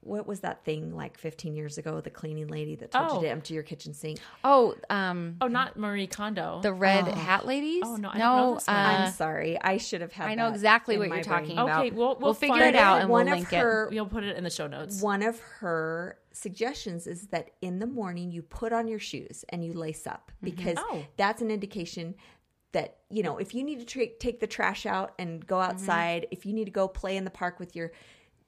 [0.00, 2.00] what was that thing like 15 years ago?
[2.00, 3.14] The cleaning lady that told Oh.
[3.16, 4.18] you to empty your kitchen sink.
[4.44, 6.60] Oh, um, Oh, not Marie Kondo.
[6.62, 7.82] the red hat ladies.
[7.84, 8.76] Oh, no, I don't know this one.
[8.76, 9.60] uh, I'm sorry.
[9.60, 10.28] I should have had.
[10.28, 11.24] I know that exactly in what you're brain.
[11.24, 11.92] talking Okay, about.
[11.94, 14.44] we'll- we'll figure it out and one we'll of link her You'll put it in
[14.44, 15.02] the show notes.
[15.02, 19.64] one of her suggestions is that in the morning you put on your shoes and
[19.64, 21.04] you lace up because Oh.
[21.16, 22.14] that's an indication
[22.72, 26.26] that you know if you need to tra- take the trash out and go outside
[26.30, 27.90] if you need to go play in the park with your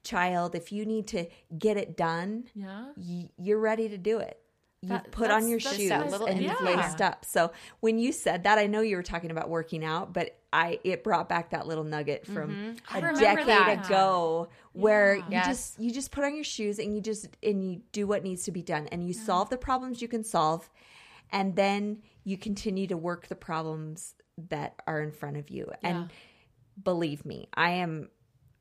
[0.03, 1.25] child if you need to
[1.57, 2.85] get it done yeah.
[2.95, 4.37] y- you're ready to do it
[4.81, 6.55] you've That- put on your shoes little and yeah.
[6.61, 10.11] laced up so when you said that i know you were talking about working out
[10.11, 12.71] but i it brought back that little nugget from mm-hmm.
[12.95, 13.85] I a decade that.
[13.85, 15.23] ago where Yeah.
[15.25, 15.47] you Yes.
[15.47, 18.43] just you just put on your shoes and you just and you do what needs
[18.45, 20.67] to be done and you solve the problems you can solve
[21.31, 24.15] and then you continue to work the problems
[24.49, 26.09] that are in front of you and
[26.83, 28.09] believe me i am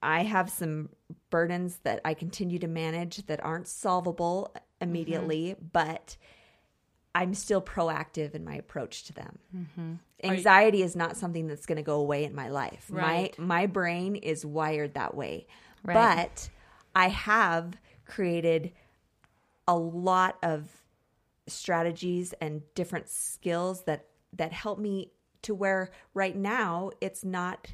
[0.02, 0.88] i have some
[1.30, 5.66] burdens that i continue to manage that aren't solvable immediately mm-hmm.
[5.72, 6.16] but
[7.14, 9.38] i'm still proactive in my approach to them.
[9.54, 9.94] Mm-hmm.
[10.22, 12.86] Anxiety is not something that's going to go away in my life.
[12.88, 13.36] Right.
[13.38, 15.46] my my brain is wired that way.
[15.82, 15.94] Right.
[15.94, 16.50] but
[16.94, 18.72] i have created
[19.66, 20.68] a lot of
[21.46, 27.68] strategies and different skills that that help me to where right now it's not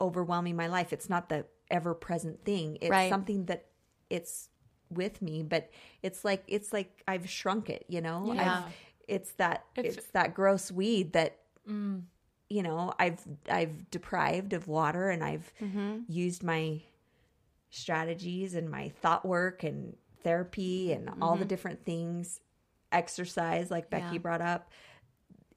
[0.00, 0.92] overwhelming my life.
[0.92, 2.78] It's not the ever present thing.
[2.80, 3.10] It's Right.
[3.10, 3.66] something that
[4.10, 4.48] it's
[4.90, 5.68] with me but
[6.02, 8.32] it's like it's like i've shrunk it you know?
[8.32, 8.64] Yeah.
[8.64, 8.72] I've,
[9.06, 12.00] it's that It's- it's that gross weed that mm.
[12.48, 15.98] you know i've i've deprived of water and i've mm-hmm.
[16.08, 16.80] used my
[17.70, 21.48] strategies and my thought work and therapy and all the mm-hmm.
[21.48, 22.40] different things.
[22.92, 24.18] Exercise like becky Yeah.
[24.18, 24.70] brought up.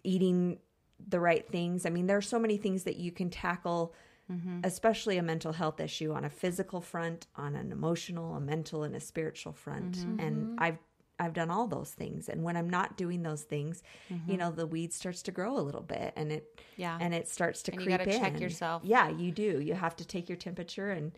[0.03, 0.59] Eating
[1.07, 1.85] the right things.
[1.85, 3.93] I mean there are so many things that you can tackle
[4.29, 4.59] Mm-hmm.
[4.63, 8.95] especially a mental health issue on a physical front on an emotional a mental and
[8.95, 10.19] a spiritual front mm-hmm.
[10.19, 10.55] and mm-hmm.
[10.59, 10.77] i've
[11.19, 13.83] i've done all those things and when i'm not doing those things
[14.27, 16.97] you know the weed starts to grow a little bit and it Yeah.
[17.01, 18.41] and it starts to And you creep gotta check in.
[18.41, 18.83] yourself.
[18.85, 21.11] yeah you do you have to take your temperature and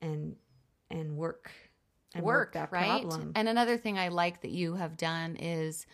[0.00, 0.36] and
[0.90, 1.50] and work
[2.14, 3.02] and work, that right?
[3.02, 5.84] problem And another thing I like that you have done is,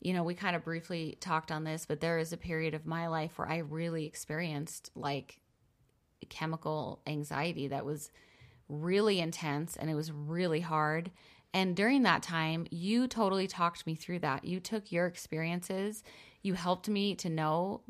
[0.00, 2.86] you know, we kind of briefly talked on this, but there is a period of
[2.86, 5.40] my life where I really experienced like
[6.24, 8.10] chemical anxiety that was
[8.68, 11.10] really intense and it was really hard.
[11.52, 14.44] And during that time, you totally talked me through that.
[14.44, 16.02] You took your experiences,
[16.42, 17.82] you helped me to know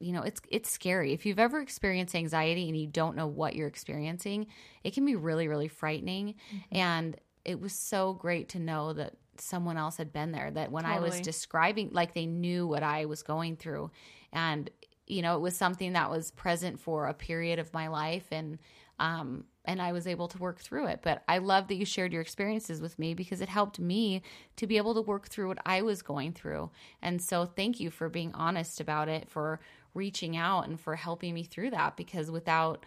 [0.00, 1.12] you know it's it's scary.
[1.12, 4.46] If you've ever experienced anxiety and you don't know what you're experiencing
[4.82, 6.34] it can be really really frightening.
[6.54, 6.76] Mm-hmm.
[6.76, 10.84] And it was so great to know that someone else had been there that when
[10.84, 13.90] i was describing like they knew what i was going through.
[14.32, 14.68] And
[15.06, 18.58] you know it was something that was present for a period of my life and
[18.98, 21.00] um and I was able to work through it.
[21.02, 24.22] But I love that you shared your experiences with me because it helped me
[24.56, 26.70] to be able to work through what I was going through.
[27.00, 29.60] And so thank you for being honest about it, for
[29.94, 32.84] reaching out and for helping me through that because without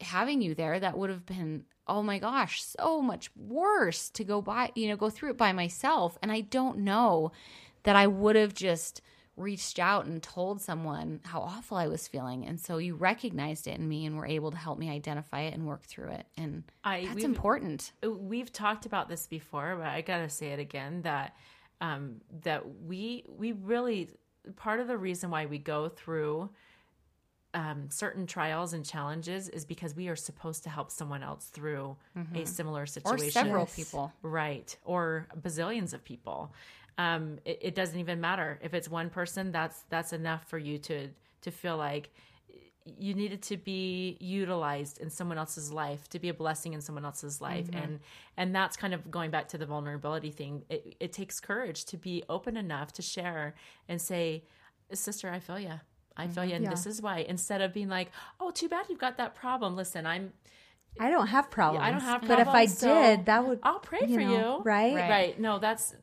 [0.00, 4.40] having you there that would have been oh my gosh so much worse to go
[4.40, 7.32] by you know go through it by myself and i don't know
[7.82, 9.02] that i would have just
[9.38, 13.78] reached out and told someone how awful i was feeling and so you recognized it
[13.78, 16.64] in me and were able to help me identify it and work through it and
[16.84, 21.36] I- that's important we've talked about this before, but I gotta say it again that
[21.80, 24.10] um, that we we really
[24.56, 26.50] part of the reason why we go through
[27.54, 31.96] um, certain trials and challenges is because we are supposed to help someone else through
[32.34, 33.26] a similar situation.
[33.26, 33.76] or several Yes.
[33.76, 34.12] people.
[34.22, 36.52] right or bazillions of people
[36.98, 40.78] um, it, it doesn't even matter if it's one person that's that's enough for you
[40.78, 41.08] to
[41.42, 42.10] to feel like
[42.98, 47.04] you needed to be utilized in someone else's life to be a blessing in someone
[47.04, 48.00] else's life and
[48.36, 51.96] and that's kind of going back to the vulnerability thing it, it takes courage to
[51.96, 53.54] be open enough to share
[53.88, 54.42] and say
[54.92, 55.74] sister i feel you
[56.16, 58.98] i feel you and this is why instead of being like oh too bad you've
[58.98, 60.32] got that problem listen i'm
[61.00, 61.84] I don't have problems.
[61.84, 64.56] I don't have But if I so did, that would I'll pray you for know,
[64.56, 64.62] you.
[64.64, 64.94] right?
[64.94, 65.40] Right.
[65.40, 65.94] No, that's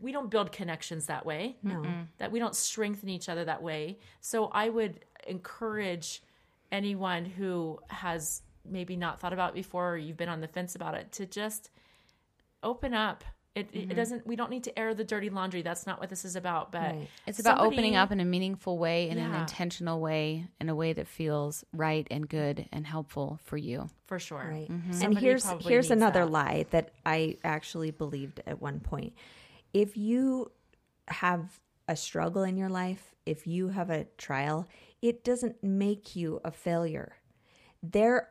[0.00, 1.56] we don't build connections that way.
[1.62, 1.84] No.
[2.18, 3.98] That we don't strengthen each other that way.
[4.20, 6.22] So I would encourage
[6.70, 10.74] anyone who has maybe not thought about it before or you've been on the fence
[10.74, 11.70] about it to just
[12.62, 13.24] open up.
[13.54, 14.24] It, it doesn't.
[14.24, 15.62] We don't need to air the dirty laundry.
[15.62, 16.70] That's not what this is about.
[16.70, 17.08] But Right.
[17.26, 20.92] It's about opening up in a meaningful way, in an intentional way, in a way
[20.92, 23.90] that feels right and good and helpful for you.
[24.06, 24.46] for sure.
[24.48, 24.70] Right.
[24.70, 25.02] Mm-hmm.
[25.02, 26.30] And here's here's another that.
[26.30, 29.14] lie that I actually believed at one point.
[29.72, 30.52] If you
[31.08, 34.68] have a struggle in your life, if you have a trial,
[35.02, 37.16] it doesn't make you a failure.
[37.82, 38.28] There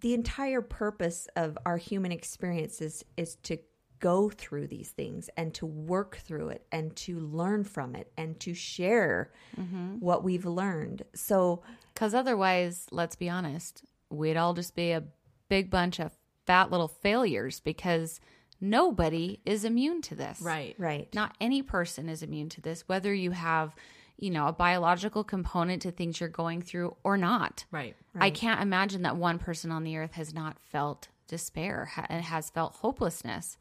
[0.00, 3.58] the entire purpose of our human experiences is to
[3.98, 8.38] go through these things and to work through it and to learn from it and
[8.40, 9.96] to share mm-hmm.
[9.98, 11.02] what we've learned.
[11.14, 11.62] So
[11.92, 15.04] Because otherwise, let's be honest, we'd all just be a
[15.48, 16.16] big bunch of
[16.46, 18.20] fat little failures because
[18.60, 20.40] nobody is immune to this.
[20.40, 20.74] Right.
[20.78, 21.12] right.
[21.14, 23.74] Not any person is immune to this, whether you have,
[24.16, 27.64] you know, a biological component to things you're going through or not.
[27.70, 27.96] Right.
[28.14, 28.24] right.
[28.24, 32.50] I can't imagine that one person on the earth has not felt despair and has
[32.50, 33.56] felt hopelessness.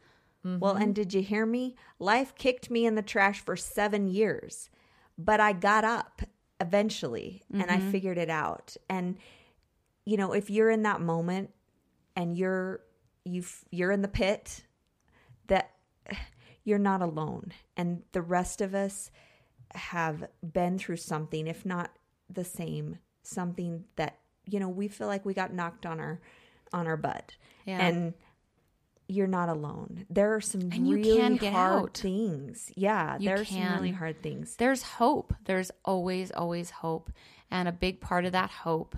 [0.45, 0.59] Mm-hmm.
[0.59, 1.75] Well, and did you hear me?
[1.99, 4.69] Life kicked me in the trash for seven years,
[5.17, 6.21] but I got up
[6.61, 7.91] eventually and I mm-hmm.
[7.91, 8.75] figured it out.
[8.89, 9.17] And
[10.05, 11.51] you know, if you're in that moment
[12.15, 12.81] and you're
[13.25, 14.63] you've you're in the pit,
[15.49, 15.71] that
[16.63, 19.11] you're not alone, and the rest of us
[19.75, 21.91] have been through something, if not
[22.29, 26.19] the same, something that you know we feel like we got knocked on our
[26.73, 27.35] on our butt,
[27.65, 27.85] Yeah.
[27.85, 28.13] and
[29.07, 30.05] you're not alone.
[30.09, 31.97] There are some And you really can get hard out.
[31.97, 32.71] things.
[32.75, 34.55] Yeah, You there are some really hard things.
[34.57, 35.33] There's hope.
[35.45, 37.11] There's always, always hope.
[37.49, 38.95] And a big part of that hope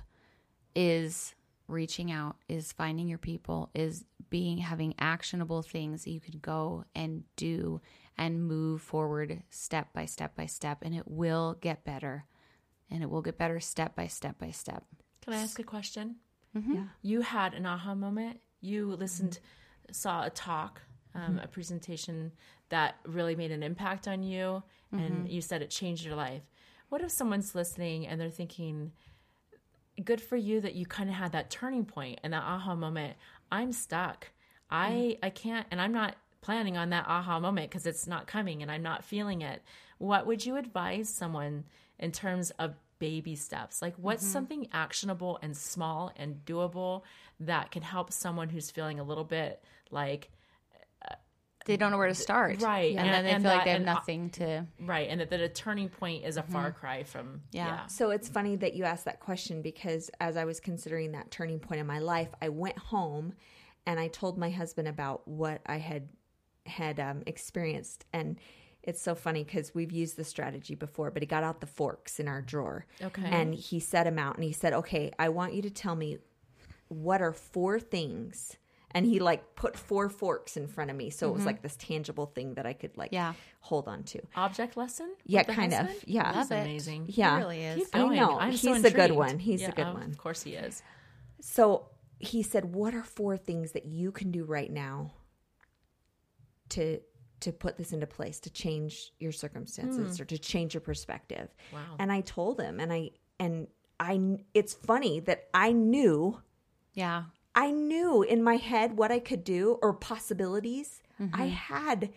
[0.75, 1.33] is
[1.71, 6.85] reaching out, is finding your people, is being having actionable things that you can go
[6.95, 7.81] and do
[8.17, 10.79] and move forward step by step by step.
[10.81, 12.25] And it will get better.
[12.89, 14.83] And it will get better step by step by step.
[15.21, 16.17] Can I ask a question?
[16.55, 16.73] Mm-hmm.
[16.73, 16.83] Yeah.
[17.01, 18.39] You had an aha moment.
[18.59, 19.39] You listened,
[19.91, 20.81] saw a talk,
[21.15, 21.39] um, mm-hmm.
[21.39, 22.31] a presentation
[22.69, 25.27] that really made an impact on you, and mm-hmm.
[25.27, 26.43] you said it changed your life.
[26.89, 28.91] What if someone's listening and they're thinking,
[30.03, 33.15] good for you that you kind of had that turning point and that aha moment.
[33.51, 34.29] I'm stuck.
[34.69, 35.25] I mm-hmm.
[35.25, 38.71] I can't and I'm not planning on that aha moment because it's not coming and
[38.71, 39.61] I'm not feeling it.
[39.97, 41.65] What would you advise someone
[41.99, 43.81] in terms of baby steps?
[43.81, 44.33] Like what's mm-hmm.
[44.33, 47.03] something actionable and small and doable
[47.39, 50.31] that can help someone who's feeling a little bit like
[51.65, 52.61] They don't know where to start.
[52.61, 52.91] Right.
[52.91, 54.65] And, And- then they and feel that- like they have uh, nothing to.
[54.79, 57.67] right and that, that a turning point is a far cry from Yeah.
[57.67, 57.85] yeah.
[57.87, 61.59] So it's funny that you asked that question because as I was considering that turning
[61.59, 63.33] point in my life, I went home
[63.85, 66.09] and I told my husband about what I had
[66.67, 68.37] had um, experienced, and
[68.83, 71.09] it's so funny because we've used the strategy before.
[71.09, 73.23] But he got out the forks in our drawer, Okay.
[73.25, 76.19] and he set them out, and he said, "Okay, I want you to tell me
[76.87, 78.57] what are four things."
[78.93, 81.75] And he like put four forks in front of me, so it was like this
[81.77, 83.33] tangible thing that I could like Yeah.
[83.61, 84.21] hold on to.
[84.35, 85.15] Object lesson?
[85.25, 85.89] Yeah, with the kind of.
[86.05, 86.31] Yeah.
[86.33, 87.05] That's amazing.
[87.07, 87.35] Yeah.
[87.35, 87.77] It really is.
[87.77, 88.39] Keep I know.
[88.39, 89.39] I'm He's so the good one.
[89.39, 90.09] He's the Yeah, good of one.
[90.11, 90.83] Of course he is.
[91.39, 91.87] So
[92.19, 95.11] he said, "What are four things that you can do right now
[96.69, 96.99] to
[97.39, 101.95] to put this into place, to change your circumstances or to change your perspective?" Wow.
[101.97, 103.67] And I told him, and I and
[103.99, 104.39] I.
[104.53, 106.41] It's funny that I knew,
[106.93, 107.23] Yeah.
[107.53, 111.01] I knew in my head what I could do or possibilities.
[111.19, 111.49] I mm-hmm.
[111.49, 112.09] had,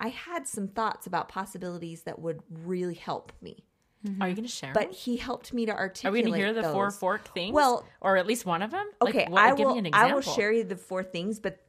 [0.00, 3.64] I had some thoughts about possibilities that would really help me.
[4.06, 4.22] Mm-hmm.
[4.22, 4.72] Are you going to share?
[4.72, 5.76] But he helped me to articulate.
[5.76, 6.14] Are articulate.
[6.14, 7.52] we going to hear the four fork things?
[7.52, 8.88] Well- or at least one of them?
[9.02, 9.74] Okay, like, what, I give will.
[9.74, 11.60] me an I will share you the four things, but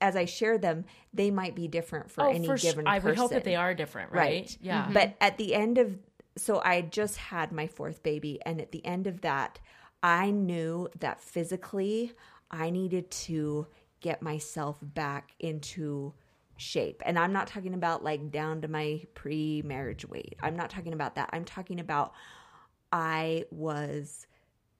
[0.00, 2.72] as I share them, they might be different for Oh, any for sure.
[2.72, 3.08] given I person.
[3.08, 4.20] would hope that they are different, right?
[4.20, 4.58] Right.
[4.60, 4.84] Yeah.
[4.84, 4.92] Mm-hmm.
[4.92, 5.98] But at the end of,
[6.36, 9.58] so I just had my fourth baby, and at the end of that,
[10.02, 12.12] I knew that physically
[12.50, 13.66] I needed to
[14.00, 16.14] get myself back into
[16.56, 17.02] shape.
[17.04, 20.36] And I'm not talking about like down to my pre marriage weight.
[20.42, 21.30] I'm not talking about that.
[21.32, 22.12] I'm talking about
[22.92, 24.26] I was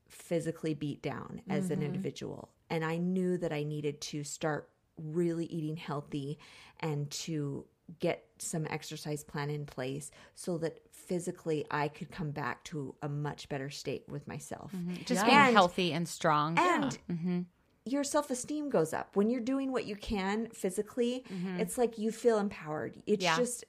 [0.08, 1.86] physically beat down as an mm-hmm.
[1.86, 2.50] individual.
[2.70, 6.38] And I knew that I needed to start really eating healthy
[6.80, 7.66] and to
[8.00, 13.08] get some exercise plan in place so that physically I could come back to a
[13.08, 14.72] much better state with myself.
[14.72, 14.94] Mm-hmm.
[15.04, 15.24] Just Yeah.
[15.24, 16.58] being And- healthy and strong.
[16.58, 17.40] And mm-hmm.
[17.86, 19.14] Your self esteem goes up.
[19.14, 21.60] When you're doing what you can physically, mm-hmm.
[21.60, 23.00] it's like you feel empowered.
[23.06, 23.36] It's Yeah.
[23.36, 23.64] just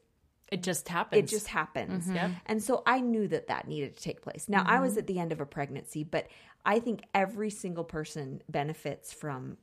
[0.51, 1.23] It just happens.
[1.23, 2.05] it just happens.
[2.05, 2.15] Mm-hmm.
[2.15, 2.31] Yep.
[2.47, 4.49] And so I knew that that needed to take place.
[4.49, 4.99] Now, I was mm-hmm.
[4.99, 6.27] at the end of a pregnancy, but
[6.65, 9.57] I think every single person benefits from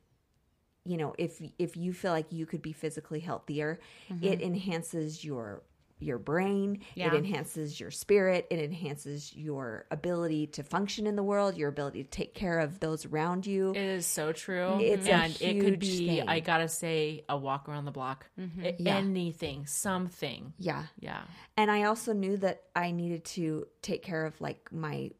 [0.87, 3.79] you know, if if you feel like you could be physically healthier,
[4.21, 5.63] it enhances your
[5.97, 7.07] your brain, Yeah.
[7.07, 12.03] it enhances your spirit, it enhances your ability to function in the world, your ability
[12.03, 13.71] to take care of those around you.
[13.71, 14.77] It is so true.
[14.81, 16.27] It's a and it could be, thing.
[16.27, 18.25] I gotta say, a walk around the block.
[18.39, 18.65] Mm-hmm.
[18.65, 18.97] A- Yeah.
[18.97, 20.53] Anything, something.
[20.57, 20.83] yeah.
[20.99, 21.21] Yeah.
[21.57, 25.11] and i also knew that i needed to take care of like my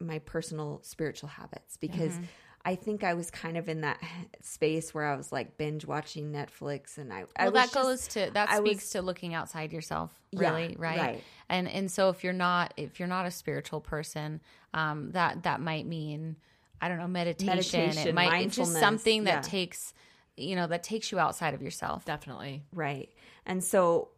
[0.00, 2.24] my personal spiritual habits because mm-hmm.
[2.64, 4.00] I think i was kind of in that
[4.42, 7.98] space where i was like binge watching netflix and i I well, was that goes
[8.00, 10.98] just- to that I speaks was- to looking outside yourself, Yeah, really, right?
[10.98, 11.22] right.
[11.48, 14.40] And and so if you're not if you're not a spiritual person,
[14.72, 16.36] um, that that might mean
[16.80, 17.80] I don't know meditation.
[17.80, 19.50] it Meditation, might it's just something that yeah.
[19.50, 19.92] takes
[20.36, 22.04] you know that takes you outside of yourself.
[22.04, 22.64] Definitely.
[22.72, 23.08] right
[23.46, 24.08] and so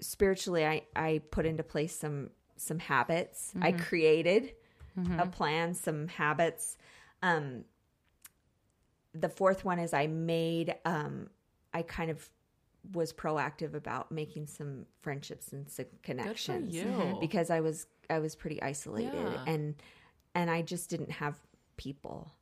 [0.00, 4.52] spiritually i i put into place some some habits i created
[5.18, 6.76] a plan some habits
[7.22, 7.64] um
[9.14, 11.28] the fourth one is i made um
[11.74, 12.30] i kind of
[12.92, 16.74] was proactive about making some friendships and some connections
[17.20, 19.38] because i was i was pretty isolated Yeah.
[19.46, 19.74] and
[20.34, 21.38] and i just didn't have
[21.76, 22.32] people.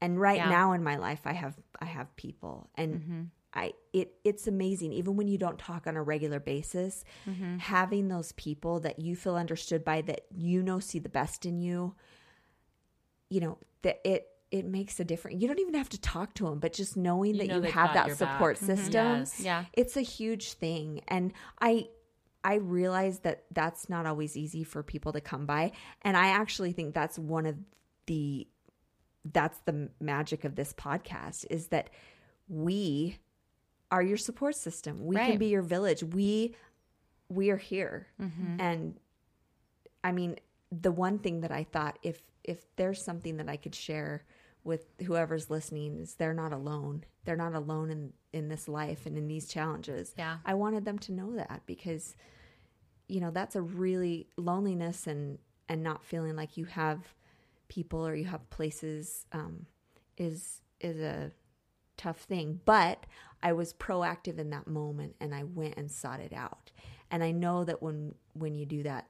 [0.00, 0.48] And right Yeah.
[0.50, 2.68] now in my life i have i have people.
[2.74, 4.92] And i it it's amazing.
[4.92, 7.04] Even when you don't talk on a regular basis
[7.58, 11.58] having those people that you feel understood by that you know see the best in
[11.60, 11.94] you
[13.30, 16.44] you know that it it makes a difference you don't even have to talk to
[16.44, 18.66] them but just knowing You that know you they've that support back.
[18.76, 19.40] System Yes.
[19.40, 19.64] Yeah.
[19.74, 21.88] it's a huge thing and i
[22.44, 25.72] i realize that that's not always easy for people to come by
[26.02, 27.56] and i actually think that's one of
[28.06, 28.46] the
[29.32, 31.90] that's the magic of this podcast is that
[32.48, 33.18] we
[33.90, 36.54] are your support system we can be your village we
[37.28, 38.60] we are here Mm-hmm.
[38.60, 38.98] and
[40.02, 40.36] i mean
[40.72, 44.24] the one thing that i thought if if there's something that i could share
[44.64, 47.04] with whoever's listening is they're not alone.
[47.24, 50.12] They're not alone in in this life and in these challenges.
[50.18, 50.38] Yeah.
[50.44, 52.14] i wanted them to know that because
[53.08, 55.38] you know that's a really loneliness and
[55.68, 57.00] and not feeling like you have
[57.68, 59.66] people or you have places um
[60.16, 61.32] is is a
[61.96, 62.60] tough thing.
[62.64, 63.04] But
[63.42, 66.70] i was proactive in that moment and i went and sought it out.
[67.10, 69.08] And i know that when when you do that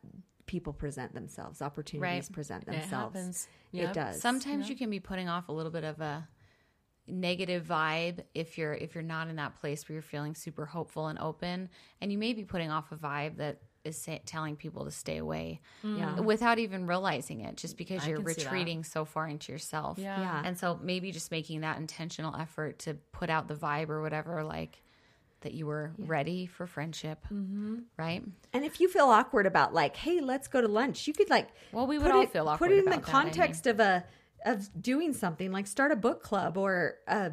[0.49, 2.33] people present themselves opportunities Right.
[2.33, 3.93] present themselves it Yep.
[3.93, 6.27] does Sometimes you can be putting off a little bit of a
[7.07, 11.07] negative vibe if you're if you're not in that place where you're feeling super hopeful
[11.07, 11.71] and open
[12.03, 15.17] and you may be putting off a vibe that is sa- telling people to stay
[15.17, 16.21] away Yeah.
[16.21, 18.51] without even realizing it just because I you're can see that.
[18.53, 20.21] retreating so far into yourself Yeah.
[20.21, 20.43] Yeah.
[20.45, 24.45] and so maybe just making that intentional effort to put out the vibe or whatever
[24.45, 24.83] like
[25.43, 27.76] that you were ready for friendship mm-hmm.
[27.97, 28.22] right
[28.53, 31.49] and if you feel awkward about like hey let's go to lunch you could like
[31.72, 33.32] Well, we would put all it- feel put it in the about that, I mean.
[33.32, 34.05] context of a
[34.45, 37.32] of doing something like start a book club or a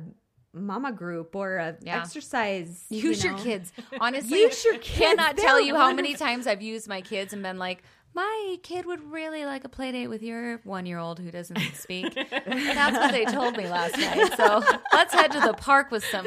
[0.53, 1.99] mama group or a Yeah.
[1.99, 3.73] exercise you Use your kids.
[3.99, 4.97] Honestly, Use your kids.
[4.97, 7.83] Cannot They're tell you how many times I've used my kids and been like,
[8.15, 11.59] my kid would really like a play date with your one year old who doesn't
[11.75, 12.15] speak.
[12.15, 14.33] That's what they told me last night.
[14.37, 14.63] So
[14.93, 16.25] let's head to the park with some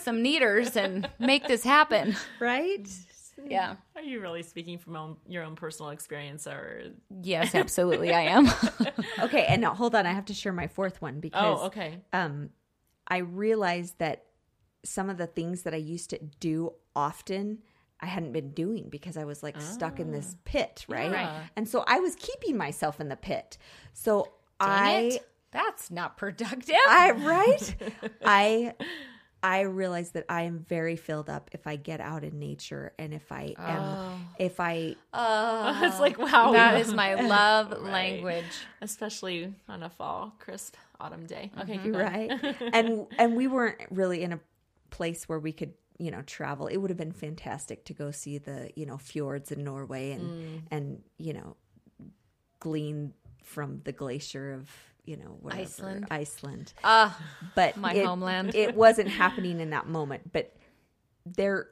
[0.00, 2.16] some neaters and make this happen.
[2.40, 2.88] right
[3.46, 3.76] Yeah.
[3.96, 6.82] Are you really speaking from own, your own personal experience, or?
[7.22, 8.48] Yes, absolutely, I am.
[9.20, 11.98] okay and now hold on i have to share my fourth one because Oh, okay.
[12.12, 12.50] um,
[13.06, 14.24] I realized that
[14.84, 17.58] some of the things that I used to do often,
[18.02, 20.40] I hadn't been doing because I was like stuck in this ah.
[20.44, 21.12] pit, right?
[21.12, 21.42] Yeah.
[21.56, 23.58] And so I was keeping myself in the pit.
[23.92, 24.28] So
[24.60, 25.28] Dang I, it.
[25.52, 26.74] That's not productive.
[26.88, 27.92] I, right?
[28.24, 28.74] I,
[29.42, 33.12] I realized that I am very filled up if I get out in nature and
[33.12, 34.14] if I am, oh.
[34.38, 35.80] if I, oh.
[35.84, 36.52] it's like wow.
[36.52, 37.82] that is my love Right.
[37.82, 38.44] language.
[38.80, 41.50] especially on a fall, crisp autumn day.
[41.60, 41.94] Okay, keep going.
[41.94, 44.40] right and and we weren't really in a
[44.90, 48.38] place where we could you know travel it would have been fantastic to go see
[48.38, 50.62] the you know fjords in norway and Mm.
[50.70, 51.56] and you know
[52.60, 53.12] glean
[53.42, 54.70] from the glacier of
[55.04, 56.06] you know wherever, Iceland.
[56.10, 57.18] iceland Ah,
[57.54, 58.54] but My it- homeland.
[58.54, 60.54] it wasn't happening in that moment but
[61.26, 61.68] there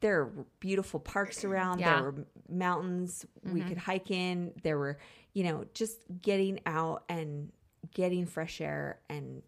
[0.00, 1.78] there are beautiful parks around.
[1.80, 1.94] Yeah.
[1.94, 4.52] There were mountains we could hike in.
[4.62, 4.98] There were,
[5.32, 7.50] you know, just getting out and
[7.94, 9.42] getting fresh air and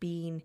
[0.00, 0.42] being.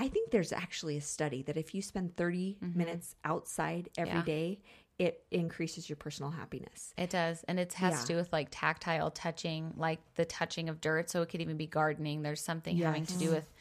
[0.00, 2.78] I think there's actually a study that if you spend 30 mm-hmm.
[2.78, 4.60] minutes outside every day,
[4.98, 5.06] Yeah.
[5.08, 6.94] it increases your personal happiness.
[6.96, 7.44] It does.
[7.44, 8.00] And it has Yeah.
[8.00, 11.10] to do with like tactile touching, like the touching of dirt.
[11.10, 12.22] So it could even be gardening.
[12.22, 13.52] There's something having to do with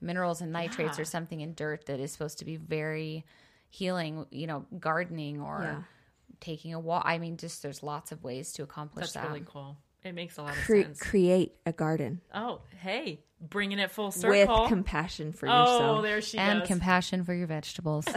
[0.00, 3.24] minerals and nitrates or something in dirt that is supposed to be very
[3.70, 5.82] healing, you know, gardening or Yeah.
[6.38, 7.02] taking a walk.
[7.06, 9.26] I mean, just there's lots of ways to accomplish That's that.
[9.26, 9.76] really cool.
[10.08, 11.00] It makes a lot of Cre- sense.
[11.00, 16.02] create a garden oh, hey, bringing it full circle with compassion for oh, yourself.
[16.02, 16.68] there she and goes.
[16.68, 18.06] compassion for your vegetables.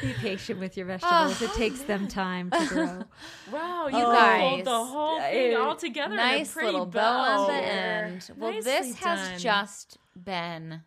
[0.00, 1.28] Be patient with your ah.
[1.28, 1.42] vegetables.
[1.42, 3.02] it takes them time to grow.
[3.52, 4.64] wow, you You guys guys.
[4.64, 6.14] the whole thing all together.
[6.14, 8.30] in a nice little bow on the end.
[8.36, 9.38] Well, Nicely this has done.
[9.38, 10.82] just been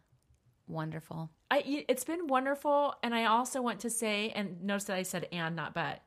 [0.67, 1.31] wonderful.
[1.49, 5.27] I, it's been wonderful, and I also want to say, and notice that I said
[5.31, 6.01] and not but.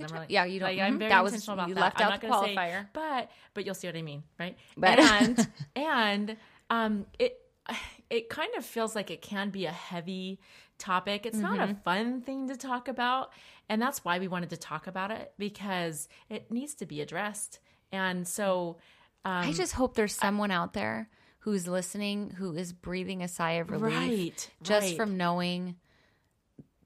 [0.00, 0.98] 'Cause I'm really, Yeah, you don't- Like, I'm mhm.
[0.98, 1.80] very That was- intentional about you that.
[1.80, 2.88] left I'm out not the gonna say qualifier.
[2.92, 4.56] but but you'll see what I mean, right?
[4.76, 6.36] But- and and
[6.70, 7.40] um, it
[8.10, 10.38] it kind of feels like it can be a heavy
[10.78, 11.26] topic.
[11.26, 11.72] It's not Mm-hmm.
[11.72, 13.32] a fun thing to talk about,
[13.68, 17.58] and that's why we wanted to talk about it because it needs to be addressed.
[17.90, 18.76] And so,
[19.24, 21.08] um, I just hope there's someone out there
[21.40, 24.96] who's listening who is breathing a sigh of relief Right, just right.
[24.96, 25.76] from knowing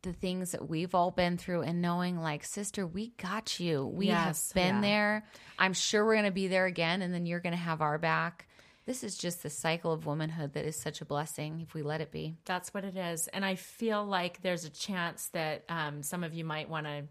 [0.03, 4.07] the things that we've all been through and knowing like sister we got you we
[4.07, 4.81] Yes, have been yeah.
[4.81, 5.25] there
[5.59, 7.99] i'm sure we're going to be there again and then you're going to have our
[7.99, 8.47] back
[8.87, 12.01] this is just the cycle of womanhood that is such a blessing if we let
[12.01, 13.29] it be That's what it is.
[13.29, 17.05] And I feel like there's a chance that um, some of you might want to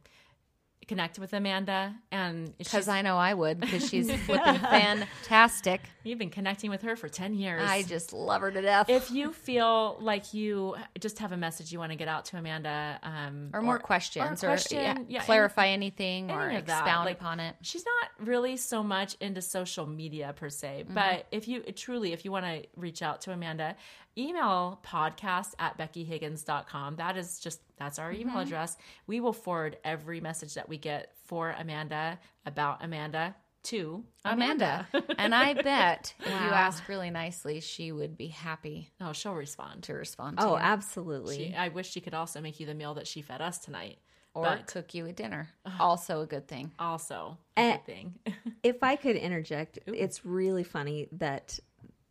[0.90, 1.96] connect with Amanda.
[2.12, 6.96] And because i know i would because she's flipping fantastic you've been connecting with her
[6.96, 7.62] for 10 years.
[7.64, 11.72] i just love her to death if you feel like you just have a message
[11.72, 15.22] you want to get out to Amanda, um, or more questions or, question, yeah, yeah,
[15.24, 19.42] clarify anything or any of expound like, upon it She's not really so much into
[19.42, 20.94] social media per se, Mm-hmm.
[20.96, 23.76] but if you truly, if you want to reach out to Amanda,
[24.20, 26.98] email podcast at beckyhiggins.com.
[26.98, 28.22] That is just, that's our Mm-hmm.
[28.22, 28.78] email address.
[29.08, 34.88] We will forward every message that we get for Amanda about Amanda to Amanda.
[35.18, 39.84] and I bet if you ask really nicely, she would be happy Oh, she'll respond.
[39.84, 40.58] to respond to Oh, you.
[40.60, 41.36] absolutely.
[41.50, 44.00] She, I wish she could also make you the meal that she fed us tonight.
[44.34, 45.50] or but cook you a dinner.
[45.80, 46.72] Also a good thing.
[46.80, 48.16] also a Eh, good thing.
[48.64, 51.60] if I could interject, it's really funny that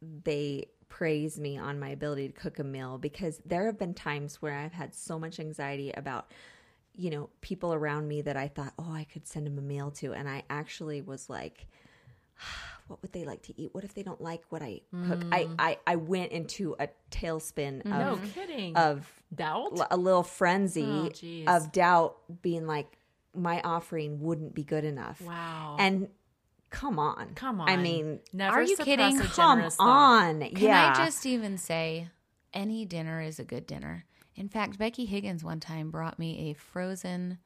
[0.02, 4.40] they praise me on my ability to cook a meal because there have been times
[4.42, 6.30] where I've had so much anxiety about
[6.94, 9.90] you know people around me that I thought, "Oh, I could send them a meal
[9.92, 11.66] to." And I actually was like,
[12.88, 13.70] what would they like to eat?
[13.74, 15.22] What if they don't like what I cook?
[15.30, 17.86] I, I I went into a tailspin Mm.
[17.86, 18.76] no of kidding.
[18.76, 19.78] of Doubt?
[19.90, 21.10] a little frenzy Oh,
[21.54, 22.96] of doubt being like
[23.34, 25.20] my offering wouldn't be good enough.
[25.20, 25.76] Wow.
[25.78, 26.08] And
[26.70, 27.34] come on.
[27.34, 27.68] Come on.
[27.68, 29.18] I mean, Never Are you kidding?
[29.20, 29.74] come thought.
[29.78, 30.40] on.
[30.40, 30.94] Can yeah.
[30.94, 32.08] I just even say
[32.52, 34.04] any dinner is a good dinner?
[34.34, 37.38] In fact, Becky Higgins one time brought me a frozen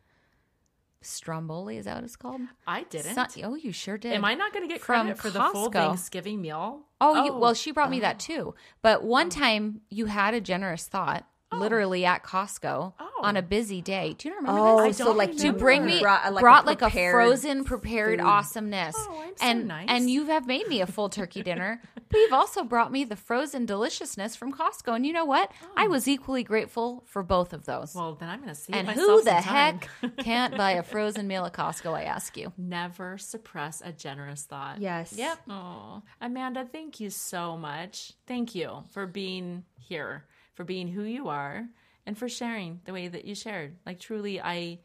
[1.00, 1.78] stromboli.
[1.78, 2.42] Is that what it's called?
[2.66, 3.14] I didn't.
[3.14, 4.12] Son- oh, you sure did.
[4.12, 6.82] Am I not going to get From credit for the full Thanksgiving meal?
[7.00, 7.54] Oh, you, well, oh.
[7.54, 8.54] she brought me that too.
[8.82, 9.30] But one oh.
[9.30, 11.58] time you had a generous thought, Oh.
[11.58, 13.10] literally at Costco Oh.
[13.22, 14.14] on a busy day.
[14.18, 14.86] Do you not remember Oh, this?
[14.86, 17.64] I so don't like to you bring me brought, like, brought a like a frozen
[17.64, 18.26] prepared food.
[18.26, 19.86] awesomeness Oh, I'm so and nice.
[19.88, 23.16] and you have made me a full turkey dinner but you've also brought me the
[23.16, 25.88] frozen deliciousness from costco and you know what i oh.
[25.88, 28.00] was equally grateful for both of those Oh.
[28.00, 29.88] Well, then I'm going to see and myself who the some heck
[30.18, 34.80] can't buy a frozen meal at costco i ask you Never suppress a generous thought.
[34.80, 35.12] Yes.
[35.16, 35.38] Yep.
[35.50, 38.12] Oh, Amanda, thank you so much.
[38.26, 40.24] Thank you for being here,
[40.54, 41.68] for being who you are,
[42.06, 43.76] and for sharing the way that you shared.
[43.86, 44.80] Like truly, I,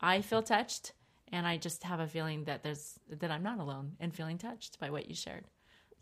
[0.00, 0.92] I feel touched,
[1.32, 4.78] and I just have a feeling that there's that I'm not alone in feeling touched
[4.78, 5.44] by what you shared.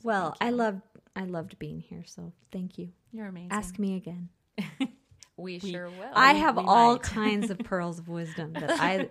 [0.02, 0.82] Well, I loved
[1.14, 2.90] I loved being here, so thank you.
[3.12, 3.52] You're amazing.
[3.52, 4.28] Ask me again.
[5.36, 9.09] we, sure will I have all kinds of pearls of wisdom that I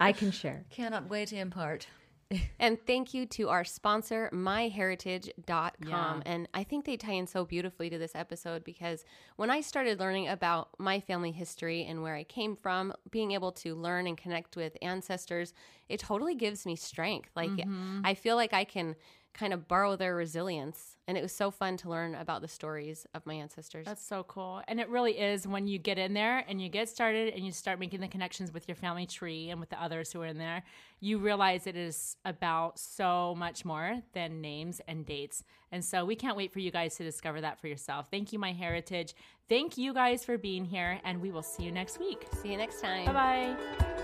[0.00, 0.64] I can share.
[0.70, 1.86] cannot wait to impart
[2.60, 5.76] And thank you to our sponsor, myheritage.com.
[5.88, 6.20] Yeah.
[6.26, 9.04] And I think they tie in so beautifully to this episode because
[9.36, 13.52] when I started learning about my family history and where I came from, being able
[13.52, 15.54] to learn and connect with ancestors,
[15.88, 17.30] it totally gives me strength.
[17.34, 18.00] Like mm-hmm.
[18.04, 18.96] I feel like I can
[19.38, 20.96] kind of borrow their resilience.
[21.06, 23.86] And it was so fun to learn about the stories of my ancestors.
[23.86, 24.60] That's so cool.
[24.66, 27.52] And it really is when you get in there and you get started and you
[27.52, 30.38] start making the connections with your family tree and with the others who are in
[30.38, 30.64] there,
[31.00, 35.44] you realize it is about so much more than names and dates.
[35.70, 38.08] And so we can't wait for you guys to discover that for yourself.
[38.10, 39.14] Thank you, MyHeritage.
[39.48, 42.26] Thank you guys for being here, and we will see you next week.
[42.42, 43.06] See you next time.
[43.06, 43.97] Bye bye.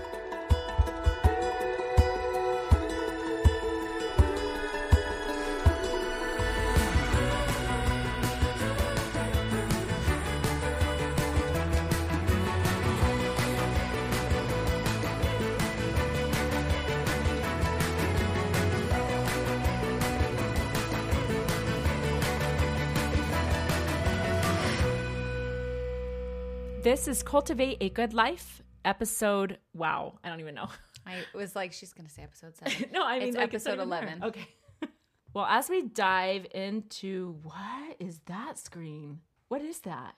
[26.95, 29.57] This is Cultivate a Good Life, episode.
[29.73, 30.69] Wow, I don't even know.
[31.05, 32.89] I was like, she's going to say episode seven.
[32.93, 34.01] no, I mean It's like, episode not even there.
[34.21, 34.23] 11.
[34.23, 34.47] Okay.
[35.33, 39.19] well, as we dive into what is that screen?
[39.49, 40.15] What is that?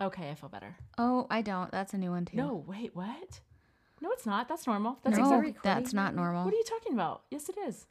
[0.00, 0.74] Okay, I feel better.
[0.98, 1.70] Oh, I don't.
[1.70, 2.36] That's a new one too.
[2.36, 3.40] No, wait, what?
[4.00, 4.48] No, it's not.
[4.48, 4.98] That's normal.
[5.04, 5.54] That's no, exactly.
[5.62, 6.46] that's not normal.
[6.46, 7.22] What are you talking about?
[7.30, 7.86] Yes, it is.